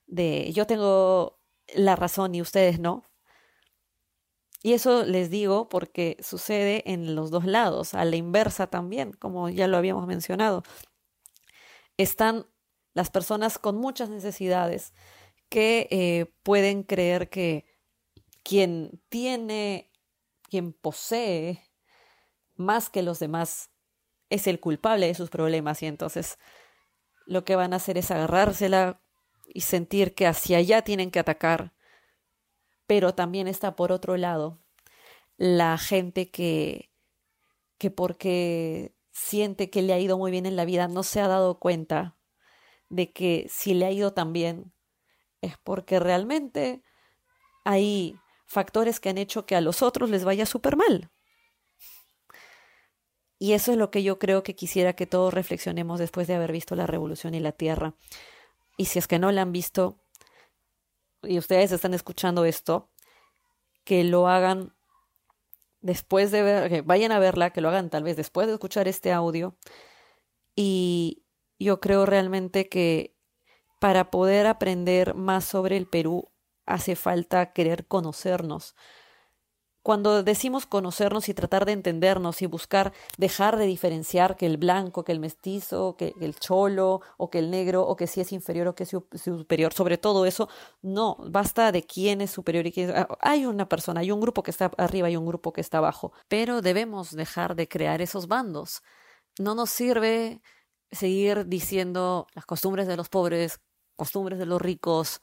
de 0.06 0.52
yo 0.52 0.66
tengo 0.66 1.40
la 1.74 1.96
razón 1.96 2.34
y 2.34 2.42
ustedes 2.42 2.78
no. 2.80 3.04
Y 4.64 4.74
eso 4.74 5.04
les 5.04 5.28
digo 5.28 5.68
porque 5.68 6.16
sucede 6.20 6.84
en 6.86 7.16
los 7.16 7.30
dos 7.30 7.44
lados, 7.44 7.94
a 7.94 8.04
la 8.04 8.14
inversa 8.16 8.68
también, 8.68 9.12
como 9.12 9.48
ya 9.48 9.66
lo 9.66 9.76
habíamos 9.76 10.06
mencionado. 10.06 10.62
Están 11.96 12.46
las 12.94 13.10
personas 13.10 13.58
con 13.58 13.76
muchas 13.76 14.08
necesidades 14.08 14.94
que 15.48 15.88
eh, 15.90 16.32
pueden 16.42 16.84
creer 16.84 17.28
que 17.28 17.66
quien 18.42 19.02
tiene, 19.08 19.90
quien 20.48 20.72
posee 20.72 21.70
más 22.56 22.90
que 22.90 23.02
los 23.02 23.18
demás 23.18 23.70
es 24.30 24.46
el 24.46 24.60
culpable 24.60 25.06
de 25.06 25.14
sus 25.14 25.30
problemas 25.30 25.82
y 25.82 25.86
entonces 25.86 26.38
lo 27.26 27.44
que 27.44 27.56
van 27.56 27.72
a 27.72 27.76
hacer 27.76 27.98
es 27.98 28.10
agarrársela 28.10 29.00
y 29.46 29.60
sentir 29.62 30.14
que 30.14 30.26
hacia 30.26 30.58
allá 30.58 30.82
tienen 30.82 31.10
que 31.10 31.18
atacar. 31.18 31.74
Pero 32.86 33.14
también 33.14 33.48
está 33.48 33.76
por 33.76 33.92
otro 33.92 34.16
lado 34.16 34.58
la 35.36 35.78
gente 35.78 36.30
que, 36.30 36.90
que 37.78 37.90
porque 37.90 38.94
siente 39.10 39.70
que 39.70 39.82
le 39.82 39.92
ha 39.92 39.98
ido 39.98 40.18
muy 40.18 40.30
bien 40.30 40.46
en 40.46 40.56
la 40.56 40.64
vida 40.64 40.88
no 40.88 41.02
se 41.02 41.20
ha 41.20 41.28
dado 41.28 41.58
cuenta 41.58 42.16
de 42.88 43.12
que 43.12 43.46
si 43.50 43.74
le 43.74 43.86
ha 43.86 43.90
ido 43.90 44.12
tan 44.12 44.32
bien 44.32 44.72
es 45.40 45.58
porque 45.58 45.98
realmente 45.98 46.82
hay 47.64 48.16
factores 48.52 49.00
que 49.00 49.08
han 49.08 49.18
hecho 49.18 49.46
que 49.46 49.56
a 49.56 49.60
los 49.60 49.82
otros 49.82 50.10
les 50.10 50.24
vaya 50.24 50.46
súper 50.46 50.76
mal. 50.76 51.10
Y 53.38 53.54
eso 53.54 53.72
es 53.72 53.78
lo 53.78 53.90
que 53.90 54.04
yo 54.04 54.20
creo 54.20 54.44
que 54.44 54.54
quisiera 54.54 54.92
que 54.92 55.06
todos 55.06 55.34
reflexionemos 55.34 55.98
después 55.98 56.28
de 56.28 56.34
haber 56.34 56.52
visto 56.52 56.76
la 56.76 56.86
revolución 56.86 57.34
y 57.34 57.40
la 57.40 57.52
tierra. 57.52 57.94
Y 58.76 58.84
si 58.84 59.00
es 59.00 59.08
que 59.08 59.18
no 59.18 59.32
la 59.32 59.42
han 59.42 59.50
visto 59.52 59.98
y 61.22 61.38
ustedes 61.38 61.72
están 61.72 61.94
escuchando 61.94 62.44
esto, 62.44 62.88
que 63.84 64.04
lo 64.04 64.28
hagan 64.28 64.74
después 65.80 66.30
de 66.30 66.42
ver, 66.42 66.68
que 66.68 66.82
vayan 66.82 67.10
a 67.10 67.18
verla, 67.18 67.50
que 67.50 67.60
lo 67.60 67.68
hagan 67.68 67.90
tal 67.90 68.04
vez 68.04 68.16
después 68.16 68.46
de 68.46 68.52
escuchar 68.52 68.86
este 68.86 69.12
audio. 69.12 69.56
Y 70.54 71.24
yo 71.58 71.80
creo 71.80 72.06
realmente 72.06 72.68
que 72.68 73.16
para 73.80 74.10
poder 74.10 74.46
aprender 74.46 75.14
más 75.14 75.44
sobre 75.44 75.76
el 75.76 75.86
Perú 75.86 76.31
hace 76.66 76.96
falta 76.96 77.52
querer 77.52 77.86
conocernos, 77.86 78.74
cuando 79.82 80.22
decimos 80.22 80.64
conocernos 80.64 81.28
y 81.28 81.34
tratar 81.34 81.66
de 81.66 81.72
entendernos 81.72 82.40
y 82.40 82.46
buscar 82.46 82.92
dejar 83.18 83.56
de 83.56 83.66
diferenciar 83.66 84.36
que 84.36 84.46
el 84.46 84.56
blanco, 84.56 85.04
que 85.04 85.10
el 85.10 85.18
mestizo, 85.18 85.96
que 85.96 86.14
el 86.20 86.36
cholo 86.36 87.00
o 87.16 87.30
que 87.30 87.40
el 87.40 87.50
negro 87.50 87.82
o 87.82 87.96
que 87.96 88.06
si 88.06 88.20
es 88.20 88.32
inferior 88.32 88.68
o 88.68 88.74
que 88.76 88.84
es 88.84 88.90
superior, 88.90 89.72
sobre 89.72 89.98
todo 89.98 90.24
eso, 90.24 90.48
no, 90.82 91.16
basta 91.28 91.72
de 91.72 91.82
quién 91.82 92.20
es 92.20 92.30
superior 92.30 92.66
y 92.66 92.72
quién 92.72 92.90
es... 92.90 92.96
Ah, 92.96 93.08
hay 93.20 93.44
una 93.44 93.68
persona, 93.68 94.00
hay 94.00 94.12
un 94.12 94.20
grupo 94.20 94.44
que 94.44 94.52
está 94.52 94.70
arriba 94.78 95.10
y 95.10 95.16
un 95.16 95.26
grupo 95.26 95.52
que 95.52 95.60
está 95.60 95.78
abajo, 95.78 96.12
pero 96.28 96.62
debemos 96.62 97.10
dejar 97.10 97.56
de 97.56 97.66
crear 97.68 98.00
esos 98.02 98.28
bandos. 98.28 98.82
No 99.38 99.54
nos 99.56 99.70
sirve 99.70 100.42
seguir 100.92 101.46
diciendo 101.48 102.28
las 102.34 102.46
costumbres 102.46 102.86
de 102.86 102.96
los 102.96 103.08
pobres, 103.08 103.60
costumbres 103.96 104.38
de 104.38 104.46
los 104.46 104.60
ricos, 104.62 105.20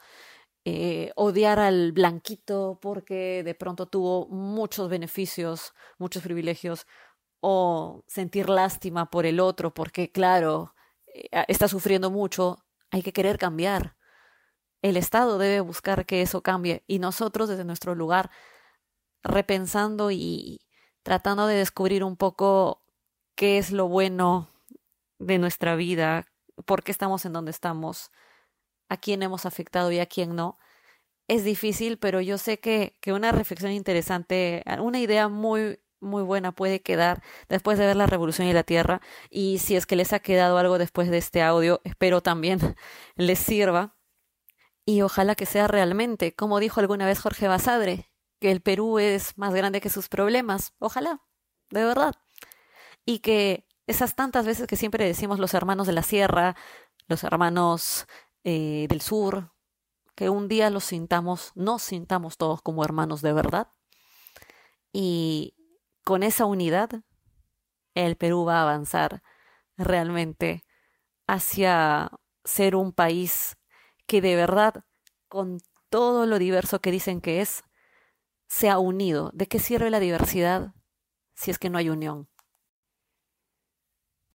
eh, 0.65 1.11
odiar 1.15 1.59
al 1.59 1.91
blanquito 1.93 2.79
porque 2.81 3.43
de 3.43 3.55
pronto 3.55 3.87
tuvo 3.87 4.27
muchos 4.27 4.89
beneficios, 4.89 5.73
muchos 5.97 6.23
privilegios, 6.23 6.85
o 7.41 8.03
sentir 8.07 8.49
lástima 8.49 9.09
por 9.09 9.25
el 9.25 9.39
otro 9.39 9.73
porque, 9.73 10.11
claro, 10.11 10.73
eh, 11.07 11.29
está 11.47 11.67
sufriendo 11.67 12.11
mucho, 12.11 12.65
hay 12.91 13.01
que 13.01 13.13
querer 13.13 13.37
cambiar. 13.37 13.95
El 14.81 14.97
Estado 14.97 15.37
debe 15.37 15.61
buscar 15.61 16.05
que 16.05 16.21
eso 16.21 16.41
cambie 16.41 16.83
y 16.87 16.99
nosotros 16.99 17.49
desde 17.49 17.65
nuestro 17.65 17.95
lugar, 17.95 18.29
repensando 19.23 20.11
y 20.11 20.61
tratando 21.03 21.47
de 21.47 21.55
descubrir 21.55 22.03
un 22.03 22.17
poco 22.17 22.83
qué 23.35 23.57
es 23.57 23.71
lo 23.71 23.87
bueno 23.87 24.49
de 25.19 25.37
nuestra 25.37 25.75
vida, 25.75 26.27
por 26.65 26.83
qué 26.83 26.91
estamos 26.91 27.25
en 27.25 27.33
donde 27.33 27.51
estamos, 27.51 28.11
a 28.89 28.97
quién 28.97 29.23
hemos 29.23 29.45
afectado 29.45 29.91
y 29.91 29.99
a 29.99 30.05
quién 30.07 30.35
no. 30.35 30.59
Es 31.27 31.43
difícil, 31.43 31.99
pero 31.99 32.21
yo 32.21 32.37
sé 32.37 32.59
que, 32.59 32.97
que 33.01 33.13
una 33.13 33.31
reflexión 33.31 33.71
interesante, 33.71 34.63
una 34.79 34.99
idea 34.99 35.29
muy, 35.29 35.79
muy 36.01 36.23
buena 36.23 36.51
puede 36.51 36.81
quedar 36.81 37.21
después 37.49 37.77
de 37.77 37.85
ver 37.85 37.95
la 37.95 38.07
Revolución 38.07 38.47
y 38.47 38.53
la 38.53 38.63
Tierra. 38.63 39.01
Y 39.29 39.59
si 39.59 39.75
es 39.75 39.85
que 39.85 39.95
les 39.95 40.13
ha 40.13 40.19
quedado 40.19 40.57
algo 40.57 40.77
después 40.77 41.09
de 41.09 41.17
este 41.17 41.41
audio, 41.41 41.81
espero 41.83 42.21
también 42.21 42.59
les 43.15 43.39
sirva. 43.39 43.95
Y 44.85 45.01
ojalá 45.03 45.35
que 45.35 45.45
sea 45.45 45.67
realmente, 45.67 46.35
como 46.35 46.59
dijo 46.59 46.79
alguna 46.79 47.05
vez 47.05 47.19
Jorge 47.19 47.47
Basadre, 47.47 48.11
que 48.39 48.51
el 48.51 48.61
Perú 48.61 48.99
es 48.99 49.37
más 49.37 49.53
grande 49.53 49.81
que 49.81 49.89
sus 49.89 50.09
problemas. 50.09 50.73
Ojalá, 50.79 51.21
de 51.69 51.85
verdad. 51.85 52.15
Y 53.05 53.19
que 53.19 53.67
esas 53.87 54.15
tantas 54.15 54.45
veces 54.45 54.67
que 54.67 54.75
siempre 54.77 55.05
decimos 55.05 55.39
los 55.39 55.53
hermanos 55.53 55.87
de 55.87 55.93
la 55.93 56.03
sierra, 56.03 56.55
los 57.07 57.23
hermanos 57.23 58.07
eh, 58.43 58.87
del 58.89 59.01
sur, 59.01 59.53
que 60.15 60.29
un 60.29 60.47
día 60.47 60.69
los 60.69 60.85
sintamos, 60.85 61.51
nos 61.55 61.81
sintamos 61.81 62.37
todos 62.37 62.61
como 62.61 62.83
hermanos 62.83 63.21
de 63.21 63.33
verdad. 63.33 63.71
Y 64.91 65.55
con 66.03 66.23
esa 66.23 66.45
unidad, 66.45 66.89
el 67.95 68.15
Perú 68.15 68.45
va 68.45 68.59
a 68.59 68.63
avanzar 68.63 69.21
realmente 69.77 70.63
hacia 71.27 72.11
ser 72.43 72.75
un 72.75 72.91
país 72.91 73.57
que 74.07 74.21
de 74.21 74.35
verdad, 74.35 74.83
con 75.27 75.59
todo 75.89 76.25
lo 76.25 76.39
diverso 76.39 76.79
que 76.79 76.91
dicen 76.91 77.21
que 77.21 77.41
es, 77.41 77.63
se 78.47 78.69
ha 78.69 78.79
unido. 78.79 79.31
¿De 79.33 79.47
qué 79.47 79.59
sirve 79.59 79.89
la 79.89 79.99
diversidad 79.99 80.73
si 81.35 81.51
es 81.51 81.59
que 81.59 81.69
no 81.69 81.77
hay 81.77 81.89
unión? 81.89 82.28